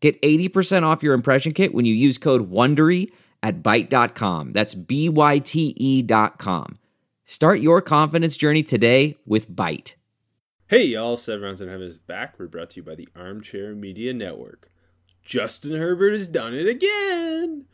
[0.00, 3.10] Get 80% off your impression kit when you use code WONDERY
[3.42, 4.52] at Byte.com.
[4.52, 6.78] That's B-Y-T-E dot com.
[7.24, 9.94] Start your confidence journey today with Byte.
[10.68, 12.38] Hey y'all, Seven Rounds in Heaven is back.
[12.38, 14.70] We're brought to you by the Armchair Media Network.
[15.22, 17.66] Justin Herbert has done it again!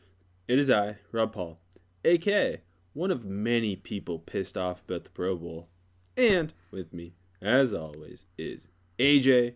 [0.48, 1.58] It is I, Rob Paul,
[2.04, 2.60] aka
[2.92, 5.68] one of many people pissed off about the Pro Bowl.
[6.16, 9.54] And with me, as always, is AJ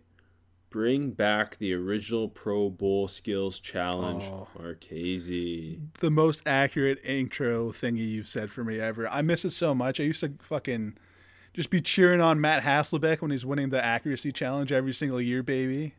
[0.70, 4.48] Bring back the original Pro Bowl skills challenge, Oh.
[4.58, 5.80] Marchese.
[6.00, 9.08] the most accurate intro thingy you've said for me ever.
[9.08, 9.98] I miss it so much.
[9.98, 10.98] I used to fucking
[11.54, 15.42] just be cheering on Matt Hasselbeck when he's winning the accuracy challenge every single year,
[15.42, 15.94] baby.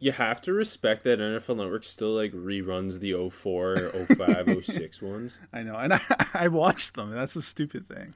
[0.00, 3.76] You have to respect that NFL Network still like reruns the 04,
[4.16, 5.38] 05, 06 ones.
[5.52, 6.00] I know, and I,
[6.34, 7.10] I watched them.
[7.12, 8.14] That's a stupid thing.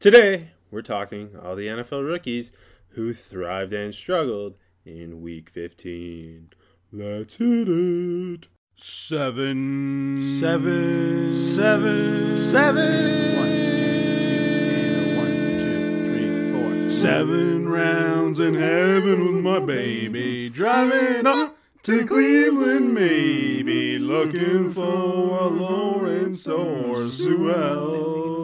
[0.00, 2.52] Today, we're talking all the NFL rookies
[2.88, 6.50] who thrived and struggled in Week 15.
[6.92, 8.48] Let's hit it.
[8.74, 13.36] Seven, seven, seven, seven.
[13.36, 13.48] One,
[14.20, 16.88] two, one, two, three, four.
[16.88, 25.46] Seven rounds in heaven with my baby, driving up to Cleveland, maybe looking for a
[25.46, 28.43] Lawrence or Sewell.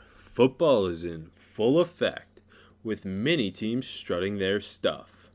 [0.41, 2.41] Football is in full effect,
[2.83, 5.29] with many teams strutting their stuff.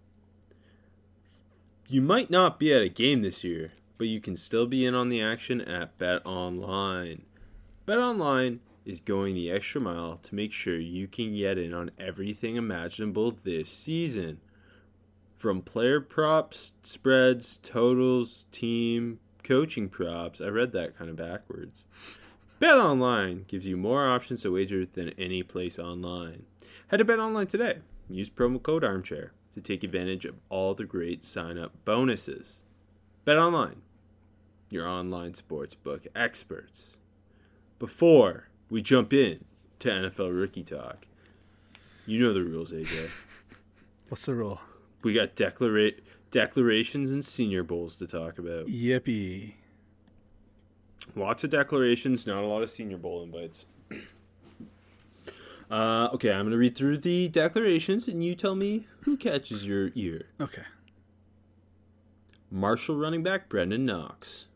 [1.86, 4.96] You might not be at a game this year, but you can still be in
[4.96, 7.22] on the action at Bet Online.
[7.86, 11.92] Bet Online is going the extra mile to make sure you can get in on
[12.00, 14.40] everything imaginable this season.
[15.36, 20.40] From player props, spreads, totals, team, coaching props.
[20.40, 21.84] I read that kind of backwards.
[22.58, 26.44] Bet Online gives you more options to wager than any place online.
[26.88, 27.78] Head to Bet Online today.
[28.08, 32.62] Use promo code Armchair to take advantage of all the great sign up bonuses.
[33.26, 33.82] Bet Online,
[34.70, 36.96] your online sportsbook experts.
[37.78, 39.44] Before we jump in
[39.80, 41.06] to NFL rookie talk,
[42.06, 43.10] you know the rules, AJ.
[44.08, 44.60] What's the rule?
[45.02, 46.00] We got declara-
[46.30, 48.66] declarations and senior bowls to talk about.
[48.68, 49.54] Yippee.
[51.14, 53.66] Lots of declarations, not a lot of Senior Bowl invites.
[55.68, 59.66] Uh, okay, I'm going to read through the declarations and you tell me who catches
[59.66, 60.26] your ear.
[60.40, 60.62] Okay.
[62.50, 64.46] Marshall running back Brenden Knox.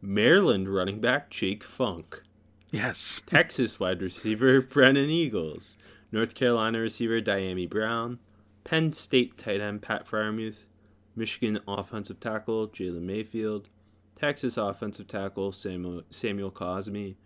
[0.00, 2.22] Maryland running back Jake Funk.
[2.70, 3.22] Yes.
[3.26, 5.76] Texas wide receiver Brennan Eagles.
[6.12, 8.20] North Carolina receiver Dyami Brown.
[8.62, 10.66] Penn State tight end Pat Freiermuth.
[11.16, 13.68] Michigan offensive tackle Jalen Mayfield.
[14.18, 17.16] Texas offensive tackle Samuel, Samuel Cosmi.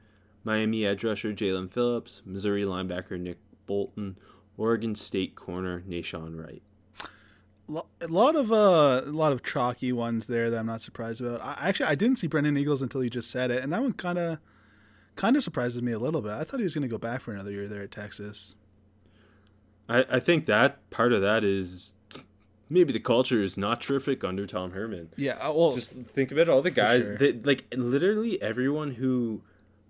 [0.43, 2.23] Miami edge rusher Jaelan Phillips.
[2.25, 4.17] Missouri linebacker Nick Bolton.
[4.57, 6.63] Oregon State corner Nahshon Wright.
[8.01, 11.41] A lot of uh, a lot of chalky ones there that I'm not surprised about.
[11.41, 13.93] I, actually, I didn't see Brendan Eagles until you just said it, and that one
[13.93, 14.39] kind of
[15.15, 16.33] kind of surprises me a little bit.
[16.33, 18.57] I thought he was going to go back for another year there at Texas.
[19.89, 21.95] I, I think that part of that is
[22.71, 25.11] maybe the culture is not terrific under Tom Herman.
[25.17, 27.19] Yeah, uh, well, just think about all the guys sure.
[27.19, 29.43] that like literally everyone who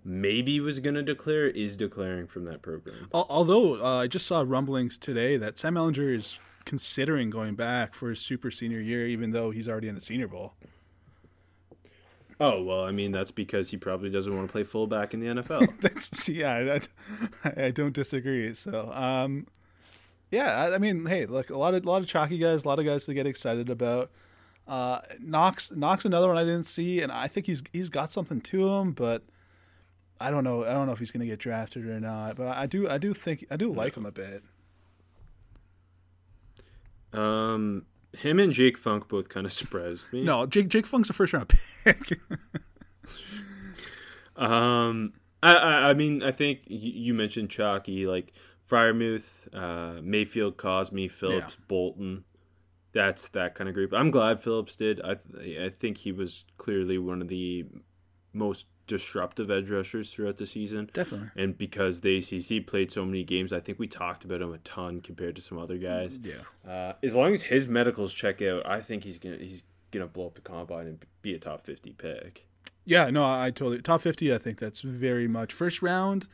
[0.03, 3.07] maybe was going to declare is declaring from that program.
[3.13, 8.09] although uh, I just saw rumblings today that Sam Ehlinger is considering going back for
[8.09, 10.53] his super senior year, even though he's already in the Senior Bowl.
[12.39, 15.27] Oh well, I mean that's because he probably doesn't want to play fullback in the
[15.27, 15.79] NFL.
[15.79, 16.87] That's yeah, that,
[17.55, 18.55] I don't disagree.
[18.55, 19.45] So, um,
[20.31, 22.67] yeah, I, I mean, hey, look, a lot of a lot of chalky guys, a
[22.67, 24.09] lot of guys to get excited about.
[24.67, 28.39] Uh, Knox, Knox, another one I didn't see, and I think he's he's got something
[28.41, 29.23] to him, but
[30.19, 30.63] I don't know.
[30.63, 32.35] I don't know if he's going to get drafted or not.
[32.37, 34.43] But I do, I do think I do like him a bit.
[37.13, 37.85] um,
[38.17, 40.23] him and Jake Funk both kind of surprised me.
[40.23, 41.49] No, Jake Jake Funk's a first round
[41.83, 42.19] pick.
[44.35, 45.13] Um,
[45.43, 48.33] I, I, I mean, I think you, you mentioned Chalky, like
[48.71, 52.23] Freiermuth, uh, Mayfield, Cosmi, Phillips, Bolton.
[52.93, 53.93] That's that kind of group.
[53.93, 55.01] I'm glad Phillips did.
[55.01, 55.17] I,
[55.61, 57.65] I think he was clearly one of the
[58.33, 60.89] most disruptive edge rushers throughout the season.
[60.93, 61.29] Definitely.
[61.35, 64.57] And because the ACC played so many games, I think we talked about him a
[64.59, 66.19] ton compared to some other guys.
[66.21, 66.69] Yeah.
[66.69, 70.27] Uh, as long as his medicals check out, I think he's gonna he's gonna blow
[70.27, 72.45] up the combine and be a top fifty pick.
[72.83, 74.33] Yeah, no, I, I totally top fifty.
[74.33, 76.27] I think that's very much first round,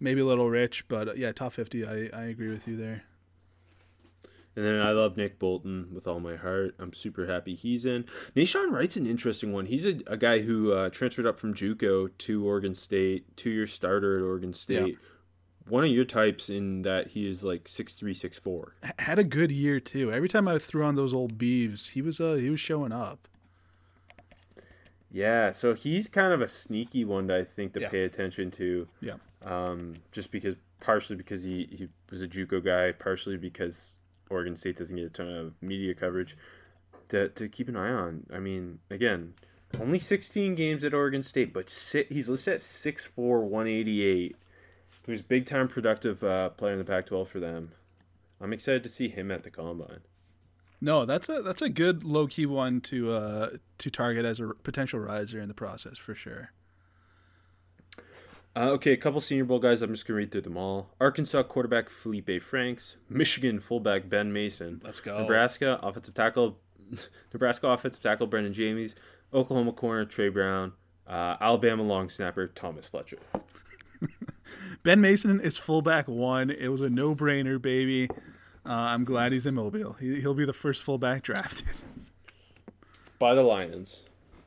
[0.00, 1.86] maybe a little rich, but uh, yeah, top fifty.
[1.86, 3.04] I, I agree with you there.
[4.56, 6.74] And then I love Nick Bolton with all my heart.
[6.78, 8.04] I'm super happy he's in.
[8.34, 9.66] Nahshon Wright's an interesting one.
[9.66, 13.68] He's a, a guy who uh, transferred up from JUCO to Oregon State, two year
[13.68, 14.86] starter at Oregon State.
[14.88, 14.94] Yeah.
[15.68, 18.74] One of your types in that he is like six three, six four.
[18.98, 20.12] Had a good year too.
[20.12, 23.28] Every time I threw on those old beeves, he was uh he was showing up.
[25.12, 27.88] Yeah, so he's kind of a sneaky one that I think to Yeah.
[27.88, 28.86] pay attention to.
[29.00, 29.14] Yeah.
[29.44, 34.76] Um, just because partially because he, he was a JUCO guy, partially because Oregon State
[34.78, 36.36] doesn't get a ton of media coverage
[37.08, 38.26] to, to keep an eye on.
[38.32, 39.34] I mean, again,
[39.80, 44.36] only 16 games at Oregon State, but si- he's listed at 6'4", 188.
[45.06, 47.72] He was big time productive uh, player in the Pac-12 for them.
[48.40, 50.00] I'm excited to see him at the combine.
[50.80, 54.48] No, that's a that's a good low key one to uh to target as a
[54.62, 56.52] potential riser in the process for sure.
[58.56, 59.80] Uh, okay, a couple Senior Bowl guys.
[59.82, 60.90] I'm just gonna read through them all.
[61.00, 65.18] Arkansas quarterback Felipe Franks, Michigan fullback Ben Mason, Let's go.
[65.20, 66.58] Nebraska offensive tackle,
[67.32, 68.96] Nebraska offensive tackle Brenden Jaimes,
[69.32, 70.72] Oklahoma corner Tre Brown,
[71.06, 73.18] uh, Alabama long snapper Thomas Fletcher.
[74.82, 76.50] Ben Mason is fullback one.
[76.50, 78.08] It was a no brainer, baby.
[78.66, 79.94] Uh, I'm glad he's in Mobile.
[79.94, 81.80] He, he'll be the first fullback drafted.
[83.18, 84.02] By the Lions.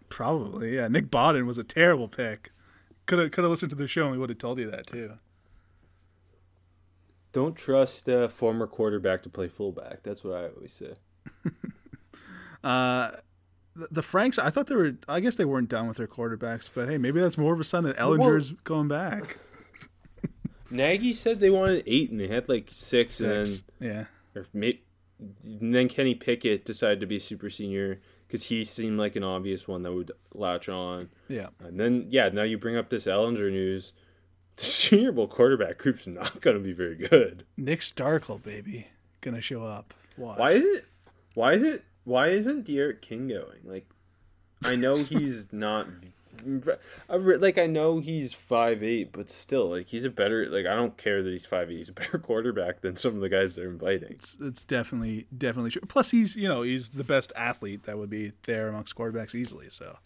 [0.09, 0.87] Probably, yeah.
[0.87, 2.51] Nick Bawden was a terrible pick.
[3.05, 4.87] Could have could have listened to the show and we would have told you that
[4.87, 5.13] too.
[7.33, 10.03] Don't trust a former quarterback to play fullback.
[10.03, 10.93] That's what I always say.
[12.63, 13.11] Uh,
[13.75, 14.93] the, the Franks, I thought they were.
[15.09, 17.63] I guess they weren't done with their quarterbacks, but hey, maybe that's more of a
[17.65, 19.37] sign that Ehlinger's going back.
[20.73, 24.05] Nagy said they wanted eight, and they had like six, Six, and yeah.
[24.33, 24.79] then or may,
[25.43, 29.67] and then Kenny Pickett decided to be super senior because he seemed like an obvious
[29.67, 31.09] one that would latch on.
[31.27, 31.49] Yeah.
[31.59, 33.93] And then yeah, now you bring up this Ehlinger news.
[34.55, 37.45] The Senior Bowl quarterback group's not going to be very good.
[37.57, 38.87] Nick Starkel, baby,
[39.21, 39.93] gonna show up.
[40.17, 40.39] Watch.
[40.39, 40.85] Why is it?
[41.35, 41.83] Why is it?
[42.03, 43.61] Why isn't D'Eriq King going?
[43.63, 43.87] Like,
[44.63, 45.87] I know he's not.
[47.09, 50.47] I re- Like I know he's five eight, but still, like he's a better.
[50.49, 51.77] Like I don't care that he's five eight.
[51.77, 54.11] He's a better quarterback than some of the guys they're inviting.
[54.11, 55.81] It's, it's definitely definitely true.
[55.87, 59.69] Plus, he's you know he's the best athlete that would be there amongst quarterbacks easily.
[59.69, 59.97] So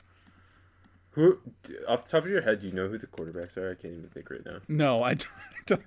[1.12, 1.39] Who,
[1.88, 3.71] off the top of your head, do you know who the quarterbacks are?
[3.71, 4.59] I can't even think right now.
[4.68, 5.13] no, I
[5.65, 5.81] don't.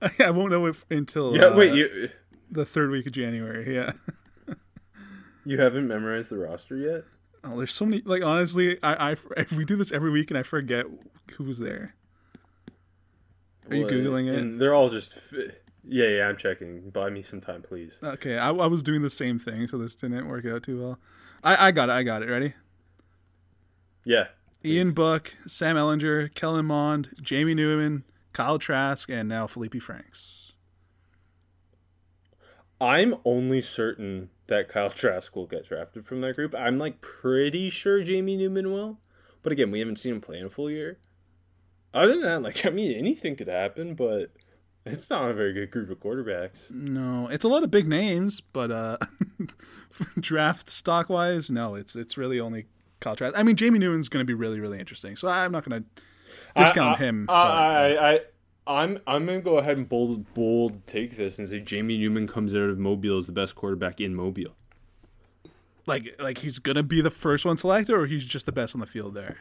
[0.00, 2.10] I, don't, I won't know if until Yeah, uh, wait, you
[2.50, 3.74] the third week of January.
[3.74, 3.92] Yeah.
[5.44, 7.04] you haven't memorized the roster yet?
[7.44, 8.02] Oh, there's so many.
[8.04, 10.86] Like honestly, I, I we do this every week and I forget
[11.36, 11.94] who was there.
[13.70, 14.38] Are you Well, googling it?
[14.38, 15.14] And they're all just.
[15.84, 16.90] Yeah, yeah, I'm checking.
[16.90, 17.98] Buy me some time, please.
[18.02, 20.98] Okay, I, I was doing the same thing, so this didn't work out too well.
[21.42, 21.92] I, I got it.
[21.92, 22.28] I got it.
[22.28, 22.54] Ready?
[24.04, 24.28] Yeah.
[24.64, 30.51] Ian Book, Sam Ehlinger, Kellen Mond, Jamie Newman, Kyle Trask, and now Felipe Franks.
[32.82, 36.52] I'm only certain that Kyle Trask will get drafted from that group.
[36.58, 38.98] I'm like pretty sure Jamie Newman will.
[39.42, 40.98] But again, we haven't seen him play in a full year.
[41.94, 44.32] Other than that, like I mean anything could happen, but
[44.84, 46.68] it's not a very good group of quarterbacks.
[46.70, 48.96] No, it's a lot of big names, but uh,
[50.20, 52.66] draft stock wise, no, it's it's really only
[52.98, 53.34] Kyle Trask.
[53.36, 56.02] I mean, Jamie Newman's going to be really really interesting, so I'm not going to
[56.60, 57.26] discount I, him.
[57.28, 58.20] I, but- I, I,
[58.66, 62.54] I'm I'm gonna go ahead and bold bold take this and say Jamie Newman comes
[62.54, 64.54] out of Mobile as the best quarterback in Mobile.
[65.86, 68.74] like like he's going to be the first one selected, or he's just the best
[68.74, 69.38] on the field there.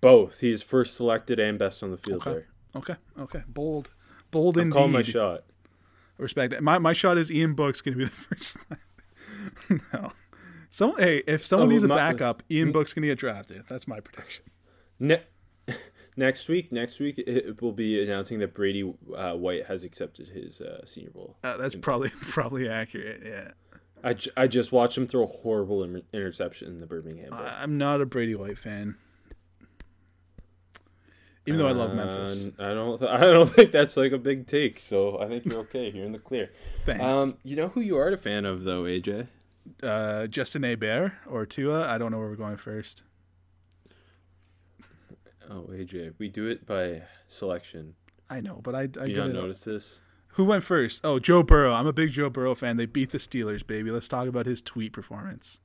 [0.00, 0.40] Both.
[0.40, 2.30] He's first selected and best on the field Okay.
[2.32, 2.46] there.
[2.74, 3.90] Okay, okay, bold,
[4.30, 4.74] bold I'm indeed.
[4.76, 5.44] calling my shot.
[6.18, 6.58] Respect.
[6.62, 8.56] My my shot is Ian Book's going to be the first.
[9.92, 10.12] no,
[10.70, 13.64] some hey, if someone Oh, needs a backup, Ian Book's going to get drafted.
[13.68, 14.44] That's my prediction.
[15.00, 15.22] Ne-
[16.16, 20.60] next week, next week it will be announcing that Brady uh, White has accepted his
[20.60, 21.36] uh, Senior Bowl.
[21.44, 23.22] Uh, that's probably probably accurate.
[23.24, 23.50] Yeah,
[24.04, 27.40] I, j- I just watched him throw a horrible inter- interception in the Birmingham Bowl.
[27.40, 28.96] I'm not a Brady White fan.
[31.44, 32.46] Even though I love Memphis.
[32.58, 33.02] I don't.
[33.02, 34.78] I don't think that's like a big take.
[34.78, 35.90] So I think you're okay.
[35.90, 36.50] You're in the clear.
[36.86, 37.02] Thanks.
[37.02, 39.26] Um, you know who you are a fan of though, AJ?
[39.82, 41.88] uh, Justin Bear or Tua.
[41.88, 43.02] I don't know where we're going first.
[45.50, 47.94] Oh, AJ, we do it by selection.
[48.30, 50.02] I know, but I, I you not notice this?
[50.34, 51.02] Who went first?
[51.04, 51.74] Oh, Joe Burrow.
[51.74, 52.78] I'm a big Joe Burrow fan.
[52.78, 53.90] They beat the Steelers, baby.
[53.90, 55.60] Let's talk about his tweet performance.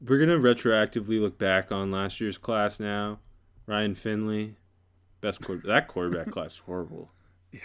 [0.00, 3.18] We're gonna retroactively look back on last year's class now.
[3.66, 4.56] Ryan Finley,
[5.20, 7.10] best quarter- that quarterback class is horrible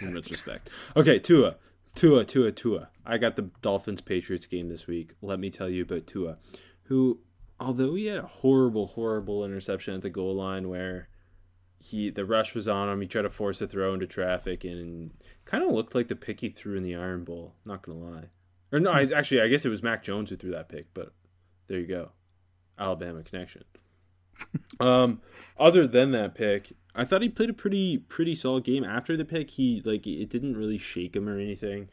[0.00, 0.68] in retrospect.
[0.96, 1.56] Okay, Tua,
[1.94, 2.90] Tua, Tua, Tua.
[3.06, 5.14] I got the Dolphins Patriots game this week.
[5.22, 6.38] Let me tell you about Tua,
[6.84, 7.20] who,
[7.60, 11.08] although he had a horrible, horrible interception at the goal line where
[11.80, 15.12] he the rush was on him, he tried to force a throw into traffic and
[15.44, 17.54] kind of looked like the pick he threw in the Iron Bowl.
[17.64, 18.24] Not gonna lie,
[18.72, 21.12] or no, I, actually, I guess it was Mac Jones who threw that pick, but
[21.66, 22.10] there you go.
[22.78, 23.64] Alabama connection.
[24.80, 25.20] um,
[25.58, 28.84] other than that pick, I thought he played a pretty pretty solid game.
[28.84, 31.88] After the pick, he like it didn't really shake him or anything.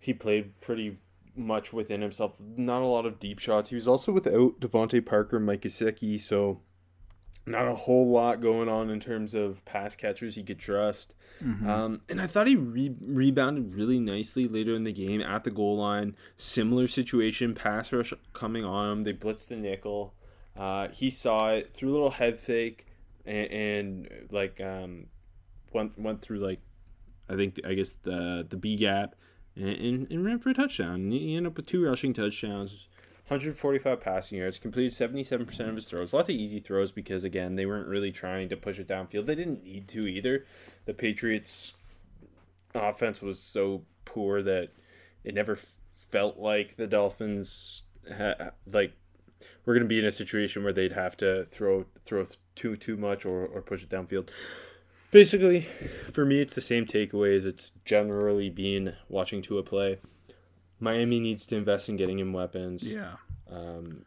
[0.00, 0.98] He played pretty
[1.38, 2.40] much within himself.
[2.56, 3.70] Not a lot of deep shots.
[3.70, 6.60] He was also without DeVante Parker, Mike Gesicki, so
[7.46, 11.14] not a whole lot going on in terms of pass catchers he could trust.
[11.68, 15.50] Um, and I thought he re- rebounded really nicely later in the game at the
[15.50, 16.16] goal line.
[16.36, 19.02] Similar situation, pass rush coming on him.
[19.02, 20.14] They blitzed the nickel.
[20.56, 22.86] Uh, he saw it, threw a little head fake,
[23.24, 25.06] and, and like um,
[25.72, 26.60] went went through like
[27.28, 29.14] I think I guess the the B gap
[29.58, 30.94] and, and, and ran for a touchdown.
[30.94, 32.86] And he ended up with two rushing touchdowns.
[33.26, 36.14] 145 passing yards, completed 77% of his throws.
[36.14, 39.26] Lots of easy throws because, again, they weren't really trying to push it downfield.
[39.26, 40.46] They didn't need to either.
[40.86, 41.74] The Patriots'
[42.74, 44.70] offense was so poor that
[45.24, 45.58] it never
[45.96, 47.82] felt like the Dolphins
[48.16, 48.92] ha- like
[49.64, 52.96] we're going to be in a situation where they'd have to throw throw too too
[52.96, 54.30] much or, or push it downfield.
[55.10, 55.62] Basically,
[56.12, 57.46] for me, it's the same takeaways.
[57.46, 59.98] It's generally been watching Tua play.
[60.80, 62.84] Miami needs to invest in getting him weapons.
[62.84, 63.14] Yeah.
[63.50, 64.04] Um,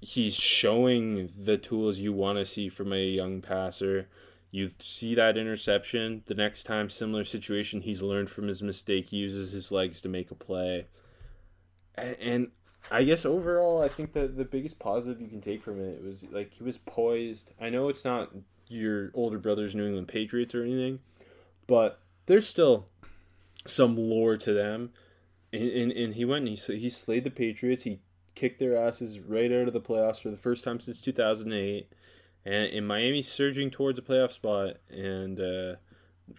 [0.00, 4.08] he's showing the tools you want to see from a young passer.
[4.50, 6.22] You see that interception.
[6.26, 9.08] The next time, similar situation, he's learned from his mistake.
[9.08, 10.86] He uses his legs to make a play.
[11.94, 12.50] And, and
[12.90, 16.24] I guess overall, I think that the biggest positive you can take from it was
[16.30, 17.52] like he was poised.
[17.60, 18.30] I know it's not
[18.72, 21.00] your older brother's New England Patriots or anything,
[21.66, 22.86] but there's still
[23.66, 24.90] some lore to them.
[25.52, 27.84] And, and, and he went and he, he slayed the Patriots.
[27.84, 28.00] He
[28.34, 31.92] kicked their asses right out of the playoffs for the first time since 2008.
[32.44, 34.78] And in Miami surging towards a playoff spot.
[34.90, 35.76] And uh,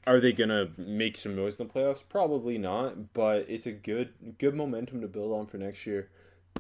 [0.06, 2.04] are they going to make some noise in the playoffs?
[2.08, 3.14] Probably not.
[3.14, 6.10] But it's a good good momentum to build on for next year.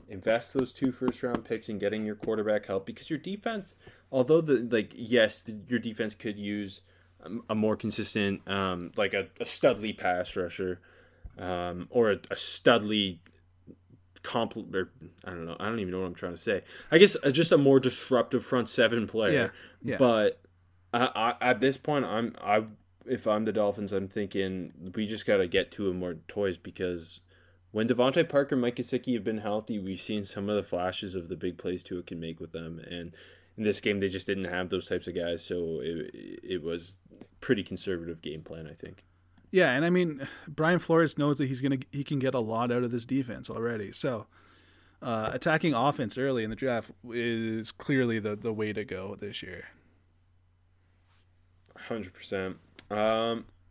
[0.07, 3.75] Invest those two first round picks in getting your quarterback help because your defense,
[4.11, 6.81] although the like yes, the, your defense could use
[7.21, 10.81] a, a more consistent, um, like a, a Studley pass rusher,
[11.37, 13.21] um, or a, a Studley
[14.23, 14.91] compl- or
[15.25, 15.57] I don't know.
[15.59, 16.63] I don't even know what I'm trying to say.
[16.91, 19.53] I guess uh, just a more disruptive front seven player.
[19.81, 19.97] Yeah, yeah.
[19.97, 20.41] But
[20.93, 22.63] I, I, at this point, I'm I
[23.05, 26.57] if I'm the Dolphins, I'm thinking we just got to get to him more toys
[26.57, 27.19] because
[27.73, 31.27] when DeVante Parker, Mike Gesicki have been healthy, we've seen some of the flashes of
[31.27, 33.13] the big plays Tua can make with them, and
[33.57, 36.97] in this game they just didn't have those types of guys, so it it was
[37.41, 39.03] pretty conservative game plan, I think.
[39.49, 42.71] Yeah, and I mean, Brian Flores knows that he's gonna he can get a lot
[42.71, 43.91] out of this defense already.
[43.91, 44.27] So,
[45.01, 49.41] uh, attacking offense early in the draft is clearly the the way to go this
[49.41, 49.69] year.
[51.75, 52.57] Hundred percent.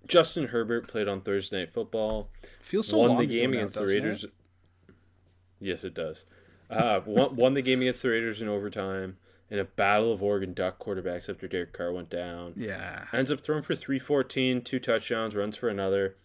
[0.06, 2.28] Justin Herbert played on Thursday Night Football.
[2.61, 4.00] Feels so won the game now, against the doesn't it?
[4.00, 4.26] Raiders.
[5.61, 6.25] Yes, it does.
[6.71, 9.16] Uh, won, won the game against the Raiders in overtime
[9.50, 12.54] in a battle of Oregon Duck quarterbacks after Derek Carr went down.
[12.56, 16.16] Yeah, Ends up throwing for 314, two touchdowns, runs for another.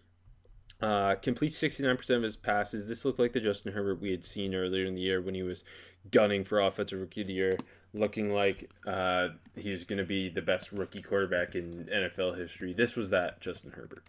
[0.80, 2.88] Uh, completes 69% of his passes.
[2.88, 5.44] This looked like the Justin Herbert we had seen earlier in the year when he
[5.44, 5.64] was
[6.10, 7.58] gunning for Offensive Rookie of the Year,
[7.94, 12.74] looking like uh, he was going to be the best rookie quarterback in NFL history.
[12.74, 14.04] This was that Justin Herbert.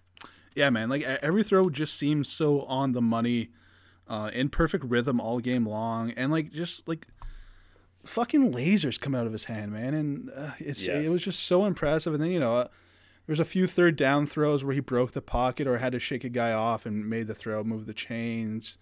[0.55, 0.89] yeah, man.
[0.89, 3.51] Like every throw just seems so on the money,
[4.09, 7.07] uh, in perfect rhythm all game long, and like just like
[8.05, 9.95] fucking lasers come out of his hand, man.
[9.95, 12.15] And uh, it's it was just so impressive.
[12.15, 12.57] And then you know.
[12.57, 12.69] Uh,
[13.27, 16.25] there's a few third down throws where he broke the pocket or had to shake
[16.25, 18.79] a guy off and made the throw, move the chains.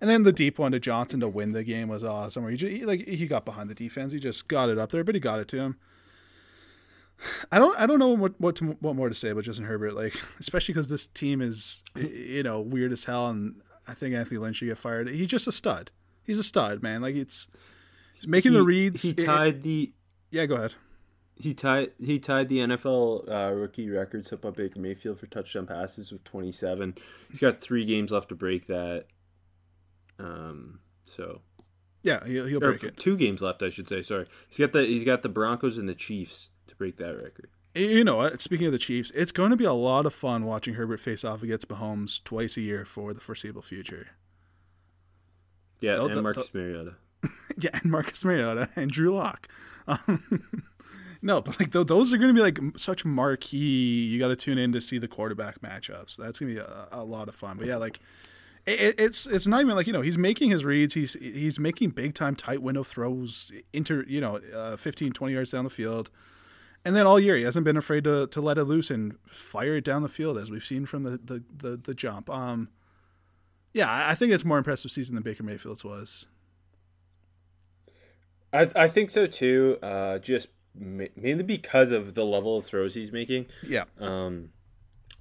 [0.00, 2.42] And then the deep one to Johnson to win the game was awesome.
[2.42, 4.90] Where he, ju- he like he got behind the defense, he just got it up
[4.90, 5.76] there, but he got it to him.
[7.52, 9.94] I don't I don't know what what to, what more to say about Justin Herbert,
[9.94, 14.38] like especially because this team is you know weird as hell, and I think Anthony
[14.38, 15.08] Lynn should get fired.
[15.08, 15.90] He's just a stud.
[16.24, 17.00] He's a stud, man.
[17.00, 17.48] Like it's
[18.14, 19.02] he's making the reads.
[19.02, 19.92] He It- tied the
[20.30, 20.74] yeah, go ahead.
[21.36, 25.66] He tied he tied the NFL uh, rookie record set by Baker Mayfield for touchdown
[25.66, 26.94] passes with 27.
[27.28, 29.06] He's got three games left to break that.
[30.18, 31.40] Um, so
[32.02, 32.96] Yeah, he'll, he'll break it.
[32.98, 34.02] two games left, I should say.
[34.02, 37.50] Sorry, he's got the he's got the Broncos and the Chiefs to break that record.
[37.74, 38.40] You know what?
[38.40, 41.24] Speaking of the Chiefs, it's going to be a lot of fun watching Herbert face
[41.24, 44.08] off against Mahomes twice a year for the foreseeable future.
[45.80, 46.94] Yeah, They'll- and they'll- Marcus Mariota.
[47.58, 49.48] Yeah, and Marcus Mariota and Drew Lock.
[49.86, 50.62] Um,
[51.22, 54.04] no, but like th- those are going to be like such marquee.
[54.06, 56.16] You got to tune in to see the quarterback matchups.
[56.16, 57.56] That's going to be a, a lot of fun.
[57.58, 57.98] But yeah, like
[58.66, 60.94] it, it's it's not even like you know he's making his reads.
[60.94, 65.50] He's he's making big time tight window throws into you know uh, 15, 20 yards
[65.50, 66.10] down the field.
[66.86, 69.76] And then all year he hasn't been afraid to, to let it loose and fire
[69.76, 72.28] it down the field as we've seen from the the, the, the jump.
[72.30, 72.68] Um,
[73.72, 76.26] yeah, I I think it's more impressive season than Baker Mayfield's was.
[78.52, 79.78] I I think so too.
[79.82, 83.46] Uh, just ma- mainly because of the level of throws he's making.
[83.66, 83.84] Yeah.
[83.98, 84.50] Um,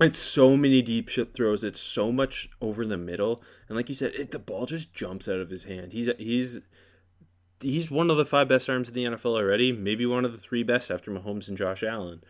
[0.03, 1.63] it's so many deep shot throws.
[1.63, 5.27] It's so much over the middle, and like you said, it, the ball just jumps
[5.27, 5.93] out of his hand.
[5.93, 6.59] He's he's
[7.61, 9.71] he's one of the five best arms in the NFL already.
[9.71, 12.23] Maybe one of the three best after Mahomes and Josh Allen.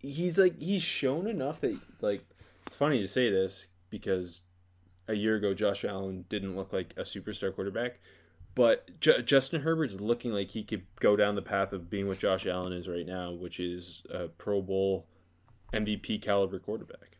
[0.00, 2.24] He's like he's shown enough that like
[2.66, 4.42] it's funny to say this because
[5.08, 7.98] a year ago Josh Allen didn't look like a superstar quarterback.
[8.54, 12.18] But J- Justin Herbert's looking like he could go down the path of being what
[12.18, 15.06] Josh Allen is right now, which is a Pro Bowl
[15.74, 17.18] MVP caliber quarterback.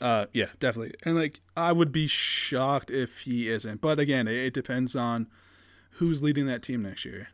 [0.00, 0.94] Uh, yeah, definitely.
[1.04, 3.80] And like, I would be shocked if he isn't.
[3.80, 5.28] But again, it, it depends on
[5.92, 7.28] who's leading that team next year.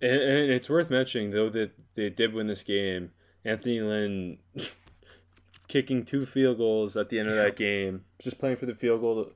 [0.00, 3.12] And, and it's worth mentioning, though, that they did win this game.
[3.44, 4.38] Anthony Lynn
[5.68, 9.00] kicking two field goals at the end of that game, just playing for the field
[9.00, 9.30] goal,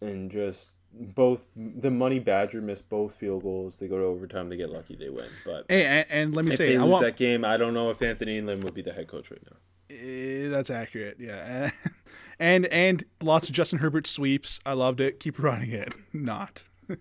[0.00, 3.76] and just both the Money Badger missed both field goals.
[3.76, 4.48] They go to overtime.
[4.48, 4.94] They get lucky.
[4.96, 5.28] They win.
[5.44, 7.74] But Hey, and, and let me if say, they I want that game, I don't
[7.74, 9.56] know if Anthony Lynn would be the head coach right now.
[9.90, 11.16] Eh, that's accurate.
[11.18, 11.70] Yeah,
[12.38, 14.60] and and lots of Justin Herbert sweeps.
[14.64, 15.20] I loved it.
[15.20, 15.94] Keep running it.
[16.12, 16.64] Not.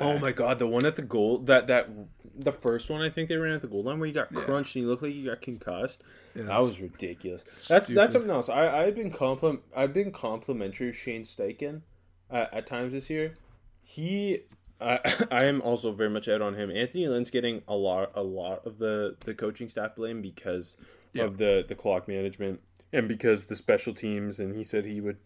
[0.00, 1.88] Oh my god, the one at the goal that that
[2.34, 4.74] the first one I think they ran at the goal line where you got crunched
[4.74, 6.02] and you looked like you got concussed.
[6.34, 7.44] that was ridiculous.
[7.68, 7.96] That's stupid.
[7.96, 8.48] that's something else.
[8.48, 11.82] I I've been compliment I've been complimentary of Shane Steichen
[12.30, 13.34] uh, at times this year.
[13.82, 14.42] He
[14.80, 16.70] I I am also very much out on him.
[16.70, 20.76] Anthony Lynn's getting a lot a lot of the the coaching staff blame because
[21.18, 22.60] of the the clock management
[22.92, 25.16] and because the special teams and he said he would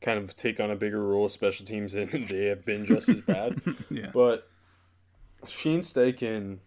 [0.00, 3.08] kind of take on a bigger role of special teams and they have been just
[3.08, 3.60] as bad.
[3.90, 4.10] Yeah.
[4.14, 4.48] But
[5.46, 6.58] Shane Steichen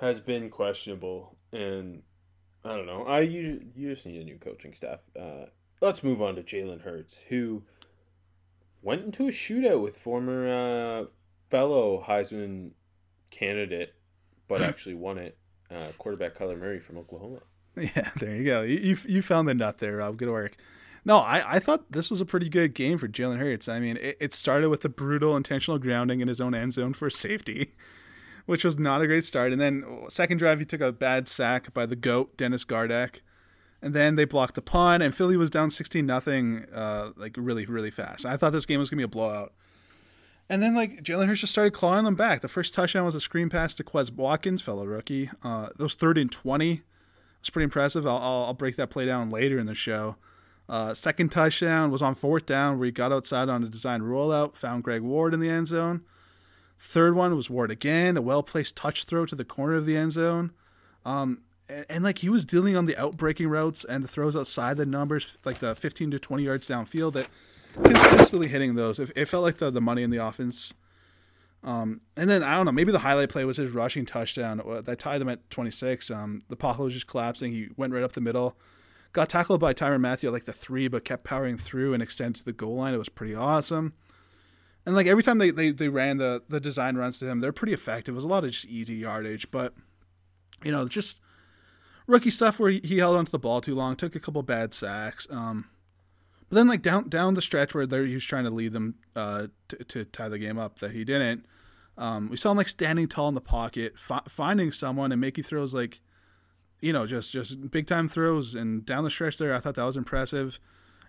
[0.00, 2.02] has been questionable, and
[2.64, 3.04] I don't know.
[3.04, 5.00] I you you just need a new coaching staff.
[5.18, 5.46] Uh,
[5.80, 7.62] let's move on to Jalen Hurts, who
[8.82, 11.04] went into a shootout with former uh,
[11.50, 12.70] fellow Heisman
[13.30, 13.94] candidate,
[14.48, 15.36] but actually won it.
[15.70, 17.40] Uh, quarterback Kyler Murray from Oklahoma.
[17.76, 18.62] Yeah, there you go.
[18.62, 20.16] You you, you found the nut there, Rob.
[20.16, 20.56] Good work.
[21.04, 23.68] No, I, I thought this was a pretty good game for Jalen Hurts.
[23.68, 26.94] I mean, it, it started with the brutal intentional grounding in his own end zone
[26.94, 27.70] for safety,
[28.46, 29.52] which was not a great start.
[29.52, 33.20] And then second drive, he took a bad sack by the goat Dennis Gardeck,
[33.82, 37.66] and then they blocked the punt, and Philly was down sixteen nothing, uh, like really
[37.66, 38.26] really fast.
[38.26, 39.52] I thought this game was gonna be a blowout.
[40.48, 42.40] And then like Jalen Hurts just started clawing them back.
[42.40, 45.30] The first touchdown was a screen pass to Quez Watkins, fellow rookie.
[45.42, 46.82] Uh, those third and twenty
[47.40, 48.06] was pretty impressive.
[48.06, 50.16] I'll, I'll, I'll break that play down later in the show.
[50.68, 54.56] Uh, second touchdown was on fourth down where he got outside on a design rollout,
[54.56, 56.02] found Greg Ward in the end zone.
[56.78, 59.96] Third one was Ward again, a well placed touch throw to the corner of the
[59.96, 60.52] end zone.
[61.04, 64.76] Um, and, and like he was dealing on the outbreaking routes and the throws outside
[64.76, 67.28] the numbers, like the 15 to 20 yards downfield, that
[67.82, 68.98] consistently hitting those.
[68.98, 70.72] It, it felt like the, the money in the offense.
[71.62, 74.80] Um, and then I don't know, maybe the highlight play was his rushing touchdown uh,
[74.82, 76.10] that tied him at 26.
[76.10, 77.52] Um, the pocket was just collapsing.
[77.52, 78.56] He went right up the middle,
[79.12, 82.38] got tackled by Tyrann Mathieu at like the three, but kept powering through and extended
[82.38, 82.94] to the goal line.
[82.94, 83.94] It was pretty awesome.
[84.84, 87.52] And like every time they, they, they ran the, the design runs to him, they're
[87.52, 88.12] pretty effective.
[88.12, 89.74] It was a lot of just easy yardage, but
[90.62, 91.20] you know, just
[92.06, 94.74] rookie stuff where he, he held onto the ball too long, took a couple bad
[94.74, 95.26] sacks.
[95.30, 95.68] Um,
[96.48, 99.48] but then like down down the stretch where he was trying to lead them uh,
[99.68, 101.44] to, to tie the game up, that he didn't.
[101.98, 105.44] Um, we saw him like standing tall in the pocket, fi- finding someone and making
[105.44, 106.00] throws like,
[106.80, 109.54] you know, just just big time throws and down the stretch there.
[109.54, 110.60] I thought that was impressive.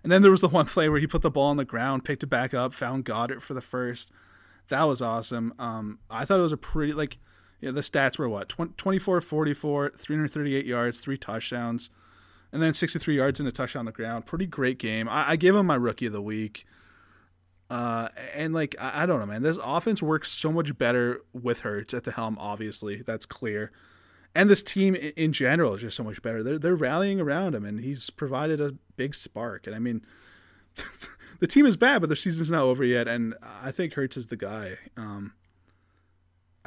[0.02, 2.04] And then there was the one play where he put the ball on the ground,
[2.04, 4.12] picked it back up, found Goedert for the first.
[4.68, 5.52] That was awesome.
[5.58, 7.18] Um, I thought it was a pretty like,
[7.60, 11.90] yeah, the stats were what 20, 24, 44, 338 yards, three touchdowns,
[12.52, 14.26] and then 63 yards and a touchdown on the ground.
[14.26, 15.08] Pretty great game.
[15.08, 16.64] I, I gave him my rookie of the week.
[17.70, 19.42] Uh, and like I, I don't know, man.
[19.42, 22.38] This offense works so much better with Hurts at the helm.
[22.40, 23.70] Obviously, that's clear.
[24.34, 26.42] And this team i- in general is just so much better.
[26.42, 29.66] They're they're rallying around him, and he's provided a big spark.
[29.66, 30.00] And I mean,
[31.40, 33.06] the team is bad, but the season's not over yet.
[33.06, 34.78] And I think Hurts is the guy.
[34.96, 35.34] Um,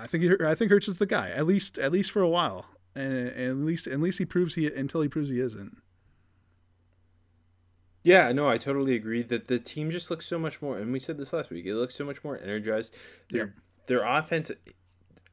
[0.02, 2.66] I think I think Hurts is the guy at least at least for a while,
[2.96, 5.78] and, and at least at least he proves he until he proves he isn't.
[8.04, 10.98] Yeah, no, I totally agree that the team just looks so much more, and we
[10.98, 11.68] said this last week.
[11.68, 12.94] It looks so much more energized.
[13.30, 13.54] Their
[13.86, 14.50] their offense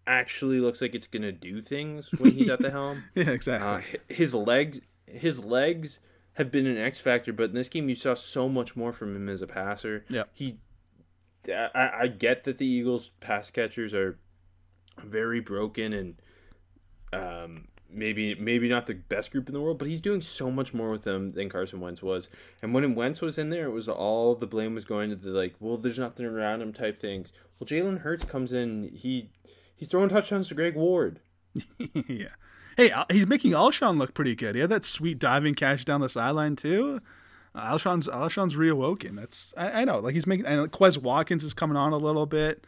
[0.06, 3.04] actually looks like it's gonna do things when he's at the helm.
[3.14, 3.68] Yeah, exactly.
[3.68, 5.98] Uh, his legs, his legs
[6.34, 9.16] have been an X factor, but in this game you saw so much more from
[9.16, 10.04] him as a passer.
[10.08, 10.24] Yeah.
[10.34, 10.58] he.
[11.48, 14.18] I, I get that the Eagles' pass catchers are
[15.02, 16.14] very broken and
[17.12, 20.74] um, maybe maybe not the best group in the world, but he's doing so much
[20.74, 22.28] more with them than Carson Wentz was.
[22.62, 25.30] And when Wentz was in there, it was all the blame was going to the
[25.30, 27.32] like, well, there's nothing around him type things.
[27.58, 29.30] Well, Jalen Hurts comes in, he
[29.74, 31.20] he's throwing touchdowns to Greg Ward.
[32.08, 32.28] yeah.
[32.76, 34.54] Hey, he's making Alshon look pretty good.
[34.54, 37.00] He had that sweet diving catch down the sideline too.
[37.56, 39.16] Alshon's Alshon's reawoken.
[39.16, 39.98] That's I, I know.
[39.98, 42.66] Like he's making and Quez Watkins is coming on a little bit.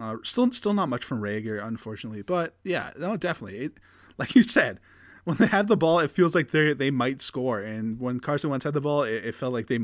[0.00, 2.22] Uh, still still not much from Reagor, unfortunately.
[2.22, 3.58] But yeah, no, definitely.
[3.60, 3.72] It,
[4.18, 4.80] like you said,
[5.24, 7.60] when they have the ball, it feels like they they might score.
[7.60, 9.78] And when Carson Wentz had the ball, it, it felt like they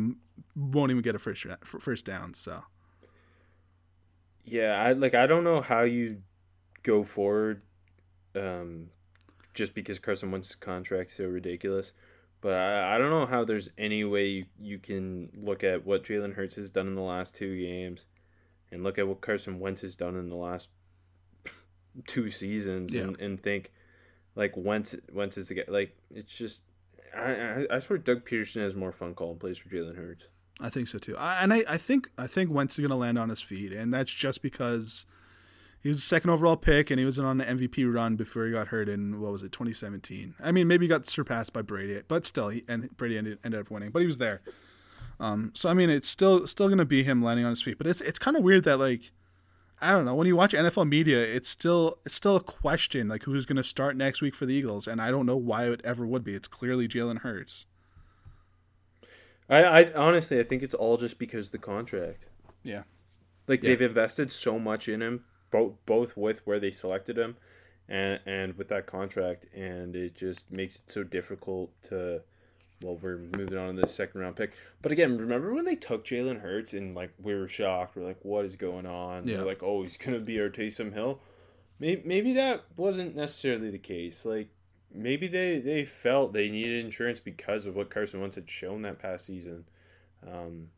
[0.55, 2.35] won't even get a first first down.
[2.35, 2.65] So
[4.45, 6.23] Yeah, I like I don't know how you
[6.83, 7.63] go forward
[8.37, 8.89] um
[9.55, 11.93] just because Carson Wentz's contract's so ridiculous.
[12.43, 16.05] But I, I don't know how there's any way you, you can look at what
[16.05, 18.07] Jalen Hurts has done in the last two games
[18.73, 20.69] and look at what Carson Wentz has done in the last
[22.07, 23.71] two seasons and, and think
[24.35, 26.61] like Wentz Wentz is the guy like it's just
[27.17, 30.25] I, I I swear Doug Pederson has more fun calling plays for Jalen Hurts.
[30.61, 31.17] I think so too.
[31.17, 33.73] I, and I, I think I think Wentz is going to land on his feet,
[33.73, 35.07] and that's just because
[35.83, 38.53] he was the second overall pick, and he was on an MVP run before he
[38.53, 40.37] got hurt in what was it, 2017.
[40.41, 43.61] I mean, maybe he got surpassed by Brady, but still, he and Brady ended, ended
[43.61, 44.43] up winning, but he was there.
[45.23, 47.79] Um, so I mean, it's still still going to be him landing on his feet,
[47.79, 49.13] but it's it's kind of weird that like.
[49.85, 50.15] I don't know.
[50.15, 53.65] When you watch NFL media, it's still it's still a question like who's going to
[53.65, 56.35] start next week for the Eagles, and I don't know why it ever would be.
[56.35, 57.67] It's clearly Jalen Hurts.
[59.49, 62.27] I, I honestly I think it's all just because the contract.
[62.63, 62.83] Yeah.
[63.49, 63.71] Like Yeah.
[63.71, 67.37] they've invested so much in him, both both with where they selected him,
[67.89, 72.23] and and with that contract, and it just makes it so difficult to.
[72.83, 76.05] Well, we're moving on to the second round pick, but again, remember when they took
[76.05, 77.97] Jalen Hurts and like we were shocked.
[77.97, 79.39] We're like, "What is going on?" Yeah.
[79.39, 81.21] They're like, "Oh, he's gonna be our Taysom Hill."
[81.79, 84.25] Maybe maybe that wasn't necessarily the case.
[84.25, 84.49] Like
[84.95, 88.99] maybe they they felt they needed insurance because of what Carson Wentz had shown that
[88.99, 89.65] past season,
[90.27, 90.69] um,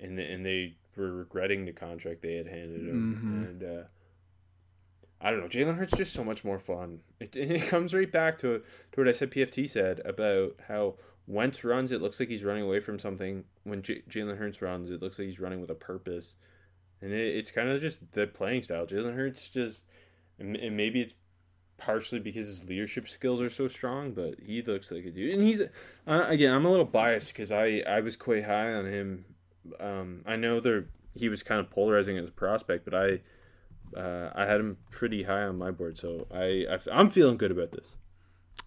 [0.00, 3.14] and and they were regretting the contract they had handed him.
[3.48, 3.82] And uh,
[5.20, 7.00] I don't know, Jalen Hurts just so much more fun.
[7.20, 8.58] It, it comes right back to
[8.92, 9.30] to what I said.
[9.30, 10.96] PFT said about how
[11.28, 13.44] Wentz runs, it looks like he's running away from something.
[13.64, 16.36] When J- Jalen Hurts runs, it looks like he's running with a purpose,
[17.02, 18.86] and it, it's kind of just the playing style.
[18.86, 19.84] Jalen Hurts just,
[20.38, 21.14] and, and maybe it's
[21.76, 25.34] partially because his leadership skills are so strong, but he looks like a dude.
[25.34, 25.66] And he's uh,
[26.06, 29.24] again, I'm a little biased because I I was quite high on him.
[29.78, 33.20] Um, I know there he was kind of polarizing as a prospect, but I
[33.98, 37.50] uh, I had him pretty high on my board, so I, I I'm feeling good
[37.50, 37.94] about this.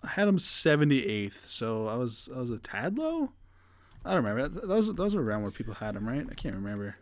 [0.03, 3.31] I had him 78th, so I was I was a tad low.
[4.03, 4.47] I don't remember.
[4.65, 6.25] Those those were around where people had him, right?
[6.29, 6.95] I can't remember.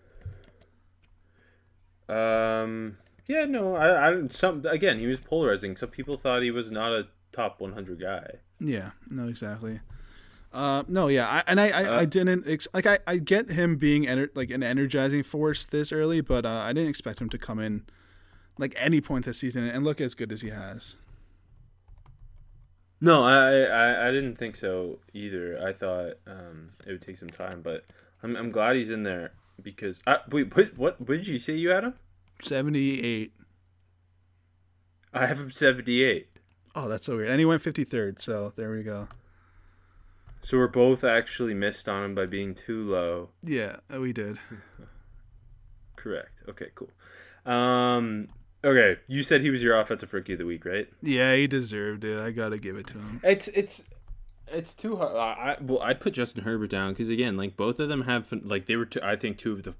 [2.09, 5.77] Um, yeah, no, I, I some again he was polarizing.
[5.77, 8.39] Some people thought he was not a top 100 guy.
[8.59, 9.79] Yeah, no, exactly.
[10.51, 12.87] Uh, no, yeah, I, and I, I, I didn't ex- like.
[12.87, 16.73] I, I get him being ener- like an energizing force this early, but uh, I
[16.73, 17.85] didn't expect him to come in
[18.57, 20.95] like any point this season and look as good as he has.
[23.01, 25.59] No, I, I I didn't think so either.
[25.65, 27.85] I thought um it would take some time, but
[28.21, 29.31] I'm I'm glad he's in there
[29.61, 31.93] because I, wait, what what what did you say you had him?
[32.41, 33.33] 78.
[35.13, 36.27] I have him 78.
[36.75, 37.29] Oh, that's so weird.
[37.29, 39.07] And he went 53rd, so there we go.
[40.41, 43.29] So we're both actually missed on him by being too low.
[43.43, 44.39] Yeah, uh, we did.
[45.97, 46.41] Correct.
[46.47, 46.89] Okay, cool.
[47.51, 48.29] Um,
[48.63, 50.87] okay, you said he was your offensive rookie of the week, right?
[51.01, 52.19] Yeah, he deserved it.
[52.19, 53.21] I gotta give it to him.
[53.23, 53.83] It's it's
[54.47, 55.15] it's too hard.
[55.15, 58.31] I, I well, I'd put Justin Herbert down because again, like both of them have
[58.43, 58.85] like they were.
[58.85, 59.73] Two, I think two of the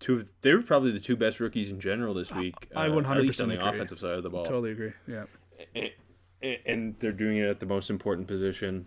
[0.00, 2.54] two of they were probably the two best rookies in general this week.
[2.74, 3.68] I uh, 100% at least on the agree.
[3.68, 4.44] offensive side of the ball.
[4.44, 4.92] Totally agree.
[5.06, 5.24] Yeah.
[5.74, 8.86] and, and they're doing it at the most important position,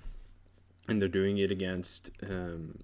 [0.88, 2.80] and they're doing it against um,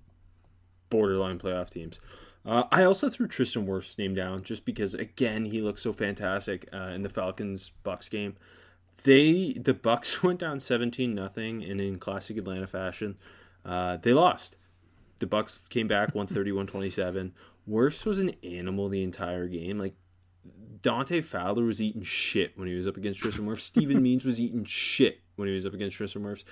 [0.89, 1.99] borderline playoff teams.
[2.45, 6.67] Uh, I also threw Tristan Wirfs' name down just because again he looked so fantastic
[6.73, 8.35] uh, in the Falcons Bucks game.
[9.03, 13.17] They the Bucks went down seventeen nothing, and in classic Atlanta fashion,
[13.65, 14.55] uh, they lost.
[15.19, 17.31] The Bucks came back 130-127.
[17.67, 19.79] Wirfs was an animal the entire game.
[19.79, 19.95] Like
[20.81, 23.59] Dante Fowler was eating shit when he was up against Tristan Wirfs.
[23.61, 26.43] Steven Means was eating shit when he was up against Tristan Wirfs.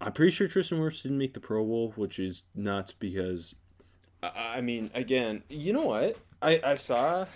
[0.00, 3.54] I'm pretty sure Tristan Wirfs didn't make the Pro Bowl, which is nuts because,
[4.22, 6.16] I, I mean, again, you know what?
[6.42, 7.26] I, I saw,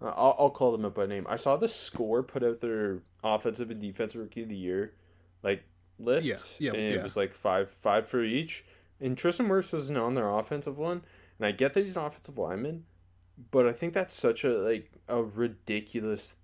[0.00, 1.26] I'll, I'll call them up by name.
[1.28, 4.94] I saw the score put out their offensive and defensive rookie of the year,
[5.42, 5.64] like
[5.98, 6.60] lists.
[6.60, 6.98] Yeah, yeah, and yeah.
[6.98, 8.64] it was like five five for each.
[9.00, 11.02] And Tristan Wirfs wasn't on their offensive one.
[11.38, 12.84] And I get that he's an offensive lineman,
[13.50, 16.36] but I think that's such a like a ridiculous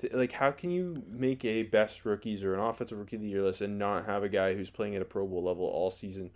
[0.00, 3.28] th- like how can you make a best rookies or an offensive rookie of the
[3.28, 5.90] year list and not have a guy who's playing at a Pro Bowl level all
[5.90, 6.30] season